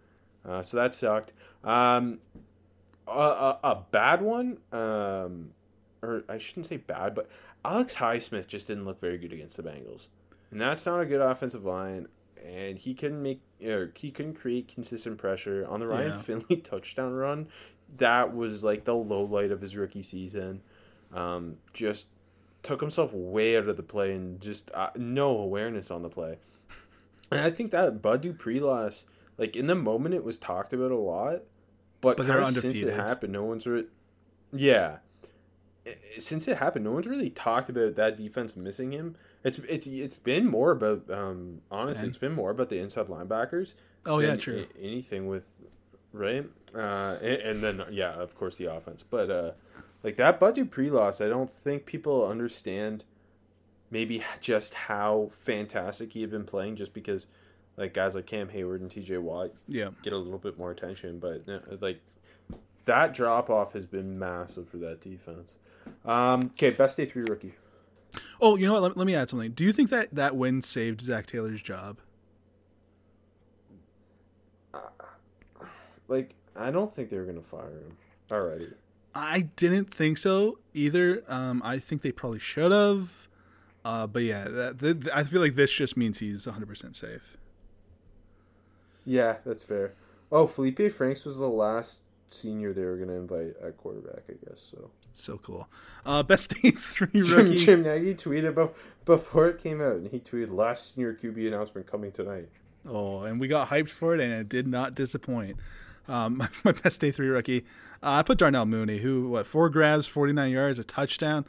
[0.48, 1.34] uh, so that sucked.
[1.64, 2.20] Um,
[3.08, 5.52] a, a, a bad one, um,
[6.02, 7.30] or I shouldn't say bad, but
[7.72, 10.08] Alex Highsmith just didn't look very good against the Bengals,
[10.52, 12.08] and that's not a good offensive line.
[12.46, 16.20] And he couldn't make, or he couldn't create consistent pressure on the Ryan Yeah.
[16.20, 17.48] Finley touchdown run.
[17.98, 20.62] That was like the low light of his rookie season.
[21.14, 22.08] Um, just
[22.62, 26.38] took himself way out of the play and just uh, no awareness on the play.
[27.32, 29.06] And I think that Bud Dupree loss,
[29.38, 31.42] like in the moment, it was talked about a lot,
[32.02, 33.86] but, But kind of since it happened, no one's re-
[34.54, 34.98] yeah.
[36.18, 39.16] Since it happened, no one's really talked about that defense missing him.
[39.44, 43.76] It's it's it's been more about um honestly, it's been more about the inside linebackers.
[44.06, 44.66] Oh yeah, true.
[44.82, 45.44] anything with
[46.12, 49.52] right, uh, and, and then yeah, of course the offense, but uh,
[50.04, 53.04] like that Bud Dupree loss, I don't think people understand
[53.92, 57.28] maybe just how fantastic he had been playing, just because
[57.78, 59.18] like guys like Cam Heyward and T.J.
[59.20, 59.90] Watt Yeah.
[60.02, 62.00] get a little bit more attention, but uh, like
[62.86, 65.56] that drop off has been massive for that defense.
[66.06, 67.54] Um, okay, best day three rookie.
[68.40, 68.84] Oh, you know what?
[68.84, 69.52] Let, let me add something.
[69.52, 72.00] Do you think that that win saved Zac Taylor's job?
[76.08, 77.98] Like I don't think they were gonna fire him
[78.32, 78.70] already.
[79.14, 81.24] I didn't think so either.
[81.28, 83.28] Um, I think they probably should have.
[83.84, 87.38] Uh, but yeah, that, th- th- I feel like this just means he's 100% safe.
[89.06, 89.94] Yeah, that's fair.
[90.32, 92.00] Oh, Felipe Franks was the last
[92.36, 94.60] senior they were gonna invite at quarterback, I guess.
[94.72, 95.68] So So cool.
[96.06, 97.58] Uh, best day three Jim, rookie.
[97.58, 98.76] Jim Nagy tweeted about
[99.06, 102.50] before it came out, and he tweeted last senior QB announcement coming tonight.
[102.88, 105.58] Oh, and we got hyped for it, and it did not disappoint.
[106.08, 107.66] Um, my, my best day three rookie.
[108.04, 111.46] Uh, I put Darnell Mooney, who what four grabs, 49 yards, a touchdown.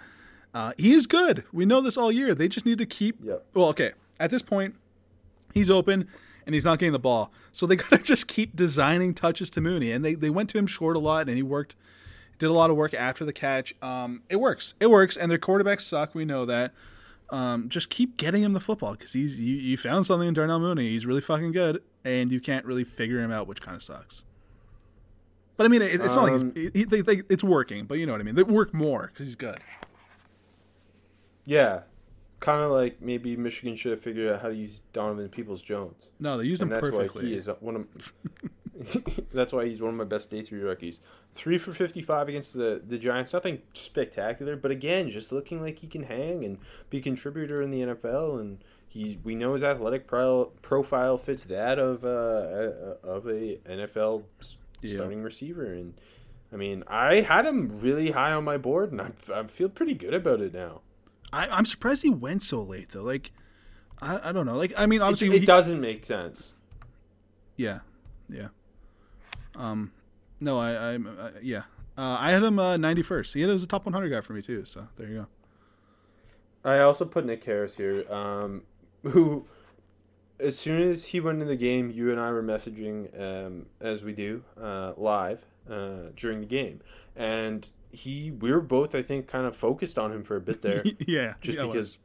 [0.55, 1.45] Uh, he is good.
[1.53, 2.35] We know this all year.
[2.35, 3.19] They just need to keep.
[3.23, 3.45] Yep.
[3.53, 3.93] Well, okay.
[4.19, 4.75] At this point,
[5.53, 6.09] he's open
[6.47, 9.61] and he's not getting the ball, so they got to just keep designing touches to
[9.61, 9.93] Mooney.
[9.93, 11.77] And they they went to him short a lot, and he worked,
[12.39, 13.75] did a lot of work after the catch.
[13.83, 14.75] Um, it works.
[14.81, 15.17] It works.
[15.17, 16.15] And their quarterbacks suck.
[16.15, 16.73] We know that.
[17.29, 20.61] Um, just keep getting him the football because he's you, you found something in Darnell
[20.61, 20.91] Mooney.
[20.91, 24.25] He's really fucking good, and you can't really figure him out, which kind of sucks.
[25.57, 27.99] But I mean, it, it's not like Um, he's, he, they, they, it's working, but
[27.99, 28.35] you know what I mean.
[28.37, 29.59] They work more because he's good.
[31.47, 31.81] Yeah,
[32.41, 36.11] kind of like maybe Michigan should have figured out how to use Donovan Peoples Jones.
[36.19, 37.23] No, they used and him that's perfectly.
[37.23, 38.13] why he is one of.
[39.33, 41.01] that's why he's one of my best day three rookies.
[41.35, 43.33] Three for fifty-five against the the Giants.
[43.33, 46.59] Nothing spectacular, but again, just looking like he can hang and
[46.91, 48.41] be a contributor in the NFL.
[48.41, 53.59] And he's we know his athletic pro, profile fits that of uh, uh of a
[53.69, 54.25] NFL
[54.83, 54.91] Yeah.
[54.91, 55.73] starting receiver.
[55.73, 55.95] And
[56.53, 59.95] I mean, I had him really high on my board, and I I feel pretty
[59.95, 60.83] good about it now.
[61.33, 63.03] I, I'm surprised he went so late though.
[63.03, 63.33] Like,
[64.01, 64.57] I, I don't know.
[64.57, 66.55] Like, I mean, obviously, it he- doesn't make sense.
[67.57, 67.81] yeah,
[68.29, 68.49] yeah.
[69.55, 69.93] Um,
[70.41, 71.63] no, I, I, uh, yeah.
[71.97, 73.35] Uh, I had him uh, 91st.
[73.35, 74.65] He was a top 100 guy for me too.
[74.67, 75.27] So there you go.
[76.71, 78.63] I also put Nick Harris here, um,
[79.03, 79.47] who,
[80.39, 84.03] as soon as he went into the game, you and I were messaging, um, as
[84.03, 86.81] we do, uh, live uh, during the game,
[87.15, 90.63] and he, we were both, I think, kind of focused on him for a bit
[90.63, 91.99] there, yeah, just yeah, because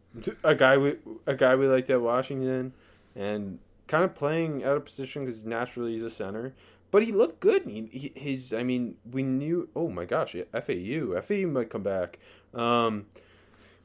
[0.44, 2.74] a guy we a guy we liked at Washington,
[3.16, 6.54] and kind of playing out of position because naturally he's a center.
[6.92, 7.64] But he looked good.
[7.66, 9.70] He, he, his, I mean, we knew.
[9.76, 12.20] Oh my gosh, FAU, FAU might come back.
[12.54, 13.06] Um,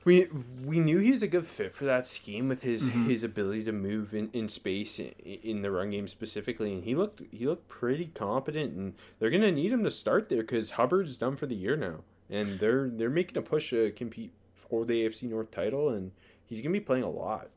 [0.06, 0.28] we
[0.64, 3.72] we knew he was a good fit for that scheme with his his ability to
[3.72, 7.68] move in, in space in, in the run game specifically, and he looked he looked
[7.68, 8.72] pretty competent.
[8.74, 12.04] And they're gonna need him to start there because Hubbard's done for the year now,
[12.30, 16.12] and they're they're making a push to compete for the AFC North title, and
[16.46, 17.48] he's gonna be playing a lot.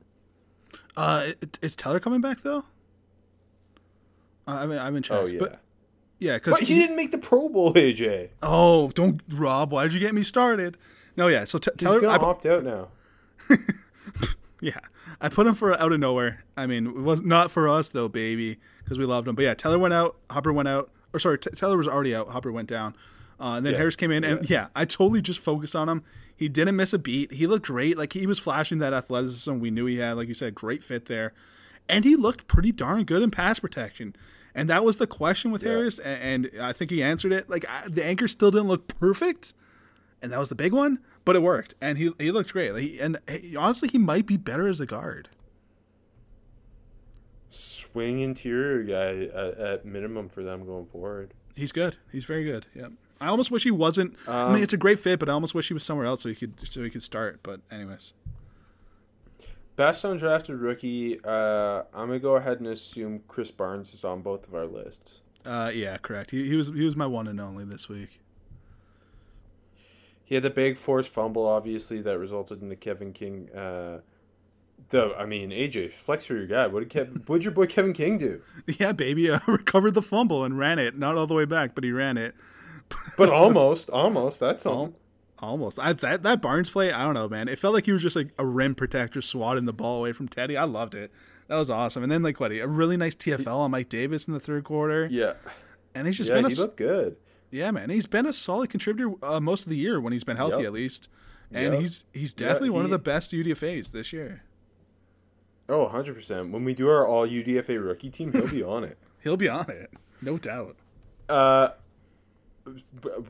[0.98, 2.64] Uh, is Teller coming back though?
[4.48, 5.30] I mean, I'm in charge.
[5.30, 5.60] Oh yeah, but
[6.18, 8.30] yeah, because but he didn't make the Pro Bowl, AJ.
[8.42, 9.72] Oh, don't Rob.
[9.72, 10.78] Why'd you get me started?
[11.20, 11.44] No, yeah.
[11.46, 12.88] So t- He's Teller, gonna I, opt out now.
[14.62, 14.80] yeah,
[15.22, 16.44] I put him for out of nowhere.
[16.58, 19.36] I mean, it was not for us though, baby, because we loved him.
[19.36, 20.16] But yeah, Teller went out.
[20.30, 20.90] Hopper went out.
[21.14, 22.30] Or sorry, T- Teller was already out.
[22.30, 22.96] Hopper went down.
[23.40, 26.04] Uh, and then Yeah, Harris came in, and yeah, I totally just focused on him.
[26.36, 27.34] He didn't miss a beat.
[27.34, 27.98] He looked great.
[27.98, 30.14] Like he was flashing that athleticism we knew he had.
[30.18, 31.34] Like you said, great fit there,
[31.88, 34.16] and he looked pretty darn good in pass protection.
[34.56, 35.70] And that was the question with Yeah.
[35.70, 37.50] Harris, a- and I think he answered it.
[37.50, 39.54] Like I- the anchor still didn't look perfect,
[40.22, 42.72] and that was the big one, but it worked, and he he looked great.
[42.74, 45.30] Like, he, and he, honestly, he might be better as a guard.
[47.50, 51.34] Swing interior guy at, at minimum for them going forward.
[51.56, 51.98] He's good.
[52.12, 52.68] He's very good.
[52.76, 52.90] Yeah.
[53.20, 54.16] I almost wish he wasn't.
[54.28, 56.22] I Um, mean, it's a great fit, but I almost wish he was somewhere else
[56.22, 57.40] so he could so he could start.
[57.44, 58.14] But anyways,
[59.76, 61.20] Best undrafted rookie.
[61.24, 65.22] Uh, I'm gonna go ahead and assume Krys Barnes is on both of our lists.
[65.46, 66.32] uh, yeah, correct.
[66.32, 68.20] He, he was he was my one and only this week.
[70.30, 73.50] He had the big forced fumble, obviously, that resulted in the Kevin King.
[73.50, 74.02] Uh,
[74.90, 76.68] the I mean, AJ, flex for your guy.
[76.68, 78.44] What did Kev, what did your boy Kevin King do?
[78.68, 80.96] Yeah, baby, uh, recovered the fumble and ran it.
[80.96, 82.36] Not all the way back, but he ran it.
[83.18, 84.40] But almost, almost.
[84.40, 84.94] That's all.
[85.40, 85.80] Almost.
[85.80, 87.48] I, that that Barnes play, I don't know, man.
[87.48, 90.28] It felt like he was just like a rim protector swatting the ball away from
[90.28, 90.56] Teddy.
[90.58, 91.12] I loved it.
[91.48, 92.04] That was awesome.
[92.04, 92.52] And then like what?
[92.52, 95.08] A really nice TFL on Mike Davis in the third quarter.
[95.12, 95.34] Yeah,
[95.96, 96.38] And he's just yeah.
[96.38, 97.18] been a He looked good.
[97.52, 97.90] Yeah, man.
[97.90, 100.66] He's been a solid contributor uh, most of the year when he's been healthy Yep.
[100.66, 101.10] at least.
[101.52, 101.82] And Yep.
[101.82, 104.44] he's he's definitely one of the best UDFA's this year.
[105.68, 106.52] Oh, 100 percent.
[106.52, 108.98] When we do our all UDFA rookie team, he'll be on it.
[109.22, 109.92] He'll be on it,
[110.22, 110.78] no doubt.
[111.28, 111.70] Uh,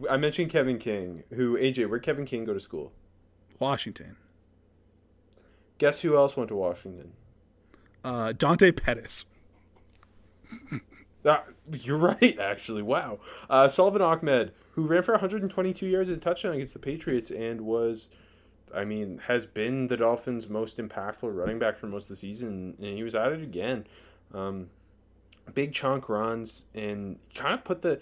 [0.07, 1.23] I mentioned Kevin King.
[1.33, 1.89] Who AJ?
[1.89, 2.91] Where'd Kevin King go to school?
[3.57, 4.15] Washington.
[5.79, 7.13] Guess who else went to Washington?
[8.03, 9.25] Uh, Dante Pettis.
[11.25, 11.39] Uh,
[11.71, 12.81] you're right, actually.
[12.81, 13.19] Wow.
[13.49, 18.09] Uh, Salvon Ahmed, who ran for 122 yards and touchdown against the Patriots and was,
[18.73, 22.75] I mean, has been the Dolphins' most impactful running back for most of the season,
[22.79, 23.85] and he was at it again.
[24.33, 24.69] Um,
[25.53, 27.99] big chunk runs and kind of put the,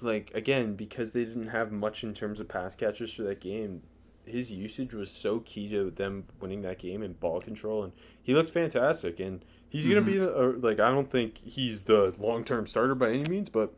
[0.00, 3.82] like, again, because they didn't have much in terms of pass catchers for that game,
[4.26, 7.92] his usage was so key to them winning that game and ball control, and
[8.22, 9.20] he looked fantastic.
[9.20, 9.44] And
[9.74, 13.10] he's gonna be the, uh, like I don't think he's the long term starter by
[13.10, 13.74] any means, but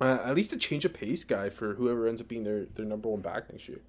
[0.00, 2.84] uh, at least a change of pace guy for whoever ends up being their their
[2.84, 3.80] number one back next year.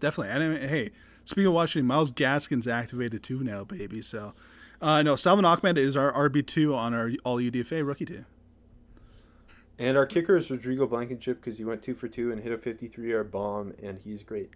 [0.00, 0.34] Definitely.
[0.34, 0.90] And I mean, hey,
[1.24, 4.02] speaking of Washington, Myles Gaskin's activated too now, baby.
[4.02, 4.34] So,
[4.82, 8.26] uh, no, Salvon Ahmed is our RB two on our All UDFA rookie team.
[9.78, 12.58] And our kicker is Rodrigo Blankenship because he went two for two and hit a
[12.58, 14.50] 53 yard bomb, and he's great.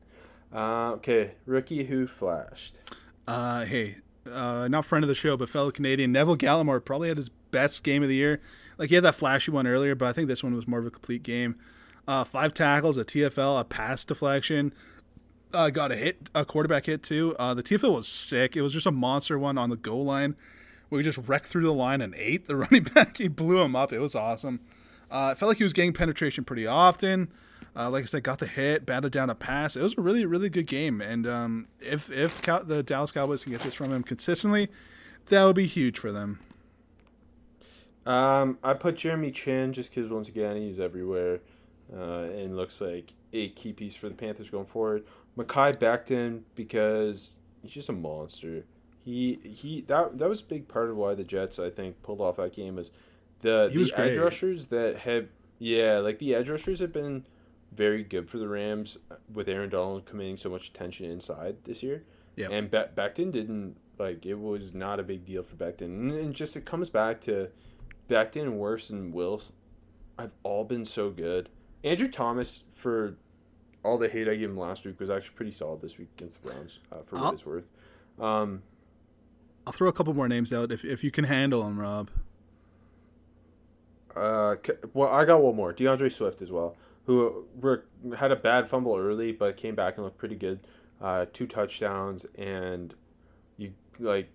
[0.53, 2.77] Uh, okay, rookie who flashed.
[3.27, 3.97] Uh, hey,
[4.33, 7.83] uh, not friend of the show, but fellow Canadian Neville Gallimore probably had his best
[7.85, 8.41] game of the year.
[8.77, 10.87] Like he had that flashy one earlier, but I think this one was more of
[10.87, 11.57] a complete game.
[12.07, 14.73] Uh, five tackles, a TFL, a pass deflection.
[15.53, 17.35] Uh, got a hit, a quarterback hit too.
[17.39, 18.57] Uh, the TFL was sick.
[18.57, 20.37] It was just a monster one on the goal line
[20.97, 23.19] he just wrecked through the line and ate the running back.
[23.19, 23.93] He blew him up.
[23.93, 24.61] It was awesome.
[25.11, 27.29] Uh, it felt like he was getting penetration pretty often.
[27.77, 29.77] Uh, like I said, got the hit, batted down a pass.
[29.77, 31.01] It was a really, really good game.
[31.01, 34.69] And um, if if Cow- the Dallas Cowboys can get this from him consistently,
[35.27, 36.41] that would be huge for them.
[38.07, 41.41] Um, I put Jeremy Chinn just because once again he's everywhere,
[41.95, 45.05] uh, and looks like a key piece for the Panthers going forward.
[45.37, 48.65] Mekhi Becton because he's just a monster.
[49.05, 52.21] He he that that was a big part of why the Jets I think pulled
[52.21, 52.91] off that game is
[53.41, 57.25] the the edge rushers that have yeah like the edge rushers have been
[57.79, 58.99] very good for the Rams
[59.33, 62.03] with Aaron Donald commanding so much attention inside this year.
[62.37, 62.51] Yep.
[62.53, 66.35] And Be- Becton didn't like it was not a big deal for Becton, and, and
[66.35, 67.49] just it comes back to
[68.11, 69.53] Becton and Wirfs and Wills
[70.19, 71.49] have all been so good.
[71.85, 73.15] Andrew Thomas, for
[73.85, 76.43] all the hate I gave him last week, was actually pretty solid this week against
[76.43, 77.69] the Browns, uh, for I'll- what it's worth.
[78.19, 78.63] Um,
[79.67, 82.11] I'll throw a couple more names out if if you can handle them, Rob.
[84.17, 84.57] uh,
[84.95, 85.73] well, I got one more.
[85.73, 86.77] D'Andre Swift as well,
[87.09, 87.85] who were,
[88.19, 90.61] had a bad fumble early, but came back and looked pretty good.
[91.01, 92.95] Uh, two touchdowns, and
[93.57, 94.29] you like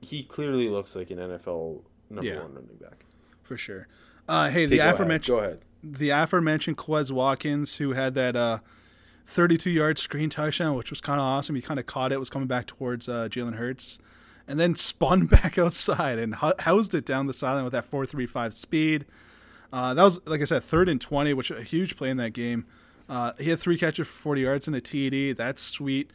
[0.00, 2.42] he clearly looks like an NFL number Yeah.
[2.42, 3.04] one running back.
[3.42, 3.86] For sure.
[4.28, 4.94] Uh, hey, Okay, the go ahead.
[4.94, 5.60] aforementioned Go ahead.
[5.84, 8.58] the aforementioned Quez Watkins, who had that uh,
[9.26, 11.54] 32 yard screen touchdown, which was kind of awesome.
[11.54, 13.98] He kind of caught it, was coming back towards uh, Jalen Hurts,
[14.48, 19.04] and then spun back outside and housed it down the sideline with that 4.35 speed.
[19.72, 22.30] Uh, that was, like I said, third and 20, which a huge play in that
[22.30, 22.66] game.
[23.08, 25.36] Uh, he had three catches for 40 yards and a TD.
[25.36, 26.10] That's sweet.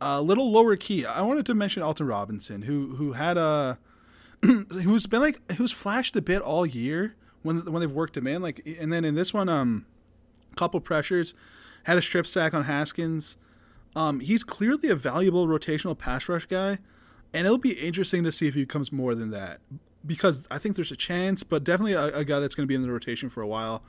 [0.00, 1.06] A little lower key.
[1.06, 3.78] I wanted to mention Alton Robinson, who who had a
[4.42, 8.42] who's been like who's flashed a bit all year when when they've worked him in.
[8.42, 9.86] Like, and then in this one, um,
[10.54, 11.34] couple pressures,
[11.84, 13.38] had a strip sack on Haskins.
[13.94, 16.78] Um, he's clearly a valuable rotational pass rush guy,
[17.32, 19.60] and it'll be interesting to see if he becomes more than that.
[20.06, 22.74] Because I think there's a chance, but definitely a, a guy that's going to be
[22.74, 23.82] in the rotation for a while.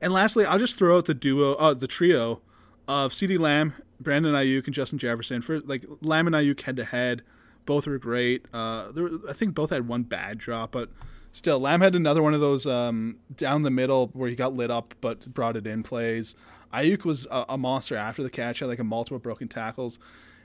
[0.00, 2.40] And lastly, I'll just throw out the duo, uh, the trio
[2.86, 5.42] of CeeDee Lamb, Brandon Aiyuk, and Justin Jefferson.
[5.42, 7.22] For like Lamb and Aiyuk head to head,
[7.64, 8.46] both were great.
[8.52, 8.90] Uh,
[9.28, 10.90] I think both had one bad drop, but
[11.32, 14.70] still, Lamb had another one of those um, down the middle where he got lit
[14.70, 16.34] up but brought it in plays.
[16.72, 19.98] Aiyuk was a, a monster after the catch, had like a multiple broken tackles.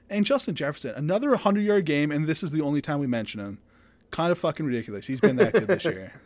[0.09, 3.39] And Justin Jefferson, another 100 yard game, and this is the only time we mention
[3.39, 3.59] him.
[4.11, 5.07] Kind of fucking ridiculous.
[5.07, 6.13] He's been that good this year.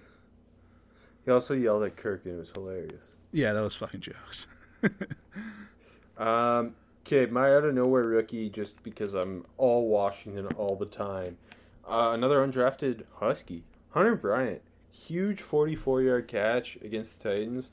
[1.24, 3.16] He also yelled at Kirk and it was hilarious.
[3.32, 4.46] Yeah, that was fucking jokes.
[6.18, 6.76] Um,
[7.06, 11.38] okay, my out of nowhere rookie, just because I'm all Washington all the time.
[11.88, 14.62] Uh, another undrafted Husky, Hunter Bryant,
[14.92, 17.72] huge 44 yard catch against the Titans,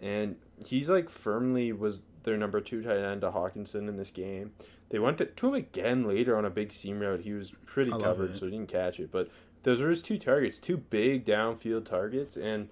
[0.00, 4.52] and he's like firmly was their number two tight end to Hockenson in this game.
[4.88, 7.20] They went to, to him again later on a big seam route.
[7.22, 9.10] He was pretty I covered, so he didn't catch it.
[9.10, 9.28] But
[9.62, 12.68] those were his two targets, two big downfield targets, and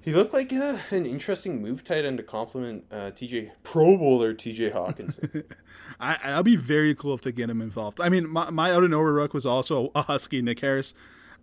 [0.00, 4.32] he looked like uh, an interesting move tight end to complement uh, TJ Pro Bowler
[4.32, 5.44] TJ Hockenson.
[6.00, 8.00] I, I'll be very cool if they get him involved.
[8.00, 10.94] I mean, my, my out of nowhere rook was also a Husky, Nick Harris.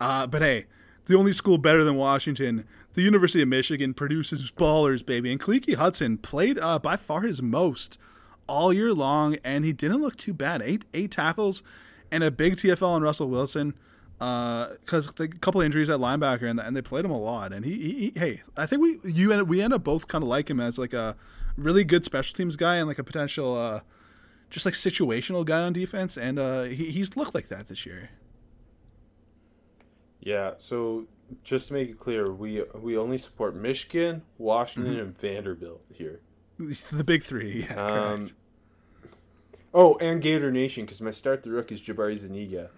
[0.02, 0.66] Uh, but hey,
[1.06, 5.32] the only school better than Washington, the University of Michigan, produces ballers, baby.
[5.32, 8.00] And Khaleke Hudson played uh, by far his most
[8.48, 10.64] all year long, and he didn't look too bad.
[10.64, 11.62] Eight eight tackles
[12.12, 13.76] and a big TFL on Russell Wilson.
[14.20, 17.54] Because a couple injuries at linebacker, and, and they played him a lot.
[17.54, 20.24] And he, he, he hey, I think we you end, we end up both kind
[20.24, 21.16] of like him as like a
[21.56, 23.82] really good special teams guy and like a potential uh,
[24.50, 28.10] just like situational guy on defense, and uh, he, he's looked like that this year.
[30.22, 31.06] yeah, so
[31.44, 35.02] just to make it clear, we we only support Michigan, Washington, Mm-hmm.
[35.02, 36.22] and Vanderbilt here.
[36.58, 38.34] The big three, yeah, Um, correct.
[39.74, 42.72] Oh, and Gator Nation, because my start the rook is Jabari Zuniga,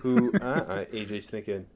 [0.00, 1.66] who uh, uh, AJ's thinking,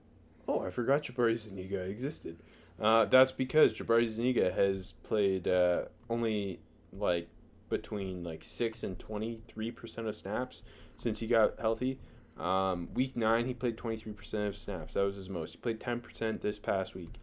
[0.49, 2.39] oh, I forgot Jabari Zuniga existed.
[2.81, 6.61] Uh, that's because Jabari Zuniga has played uh, only
[6.93, 7.29] like
[7.69, 10.63] between like six and twenty three percent of snaps
[10.97, 11.99] since he got healthy.
[12.39, 14.95] Um, week nine, he played twenty three percent of snaps.
[14.95, 15.53] That was his most.
[15.53, 17.15] He played ten percent this past week.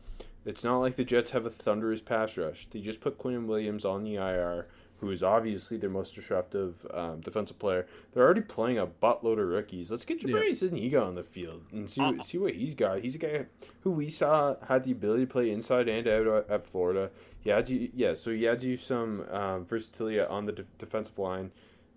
[0.45, 2.67] It's not like the Jets have a thunderous pass rush.
[2.71, 4.67] They just put Quinn Williams on the IR,
[4.99, 7.85] who is obviously their most disruptive um, defensive player.
[8.13, 9.91] They're already playing a buttload of rookies.
[9.91, 13.01] Let's get Jabari Zuniga on the field and see what, see what he's got.
[13.01, 13.45] He's a guy
[13.81, 17.11] who we saw had the ability to play inside and out at- at Florida.
[17.39, 21.17] He had you, yeah, so he had you some um, versatility on the de- defensive
[21.19, 21.51] line.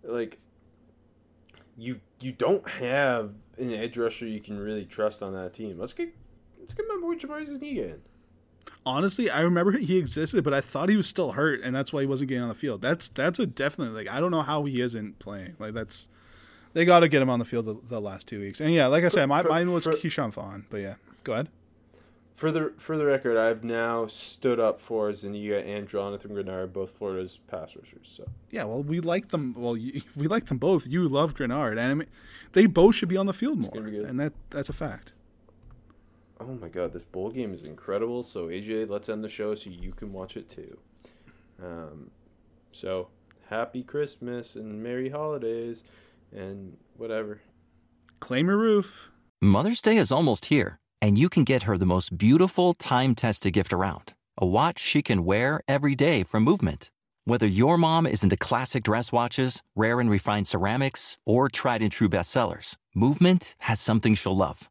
[0.04, 0.38] Like
[1.78, 5.78] you, you don't have an edge rusher you can really trust on that team.
[5.78, 6.14] Let's get
[6.58, 8.02] let's get my boy Jabari Zuniga in.
[8.86, 12.00] Honestly, I remember he existed, but I thought he was still hurt, and that's why
[12.00, 12.80] he wasn't getting on the field.
[12.80, 15.56] That's that's a definite like I don't know how he isn't playing.
[15.58, 16.08] Like that's
[16.72, 18.60] they got to get him on the field the, the last two weeks.
[18.60, 20.64] And yeah, like I said, my, for- mine was for- Ke'Shawn Vaughn.
[20.70, 20.94] But yeah,
[21.24, 21.48] go ahead.
[22.34, 26.92] For the for the record, I've now stood up for Zuniga and Jonathan Greenard, both
[26.96, 28.08] Florida's pass rushers.
[28.16, 29.54] So Yeah, well, we like them.
[29.58, 30.86] Well, you, we like them both.
[30.86, 32.08] You love Greenard, and I mean,
[32.52, 34.06] they both should be on the field more, gonna be good.
[34.06, 35.12] and that that's a fact.
[36.40, 38.22] Oh my god, this bowl game is incredible.
[38.22, 40.78] So AJ, let's end the show so you can watch it too.
[41.62, 42.10] Um,
[42.72, 43.08] so
[43.50, 45.84] happy Christmas and merry holidays
[46.32, 47.42] and whatever.
[48.20, 49.10] Claim your roof.
[49.42, 53.52] Mother's Day is almost here, and you can get her the most beautiful time tested
[53.52, 56.90] gift around a watch she can wear every day from Movement.
[57.26, 61.92] Whether your mom is into classic dress watches, rare and refined ceramics, or tried and
[61.92, 64.70] true bestsellers, Movement has something she'll love.